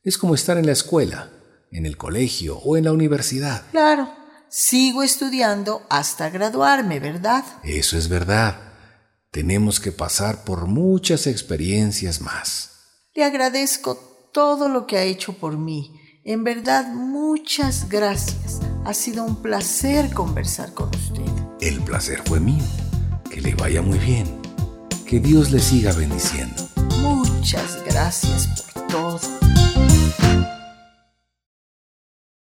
[0.03, 1.31] Es como estar en la escuela,
[1.71, 3.63] en el colegio o en la universidad.
[3.71, 4.13] Claro,
[4.47, 7.43] sigo estudiando hasta graduarme, ¿verdad?
[7.63, 8.73] Eso es verdad.
[9.31, 12.73] Tenemos que pasar por muchas experiencias más.
[13.15, 18.59] Le agradezco todo lo que ha hecho por mí en verdad, muchas gracias.
[18.85, 21.25] Ha sido un placer conversar con usted.
[21.59, 22.63] El placer fue mío.
[23.29, 24.27] Que le vaya muy bien.
[25.05, 26.67] Que Dios le siga bendiciendo.
[27.01, 29.60] Muchas gracias por todo.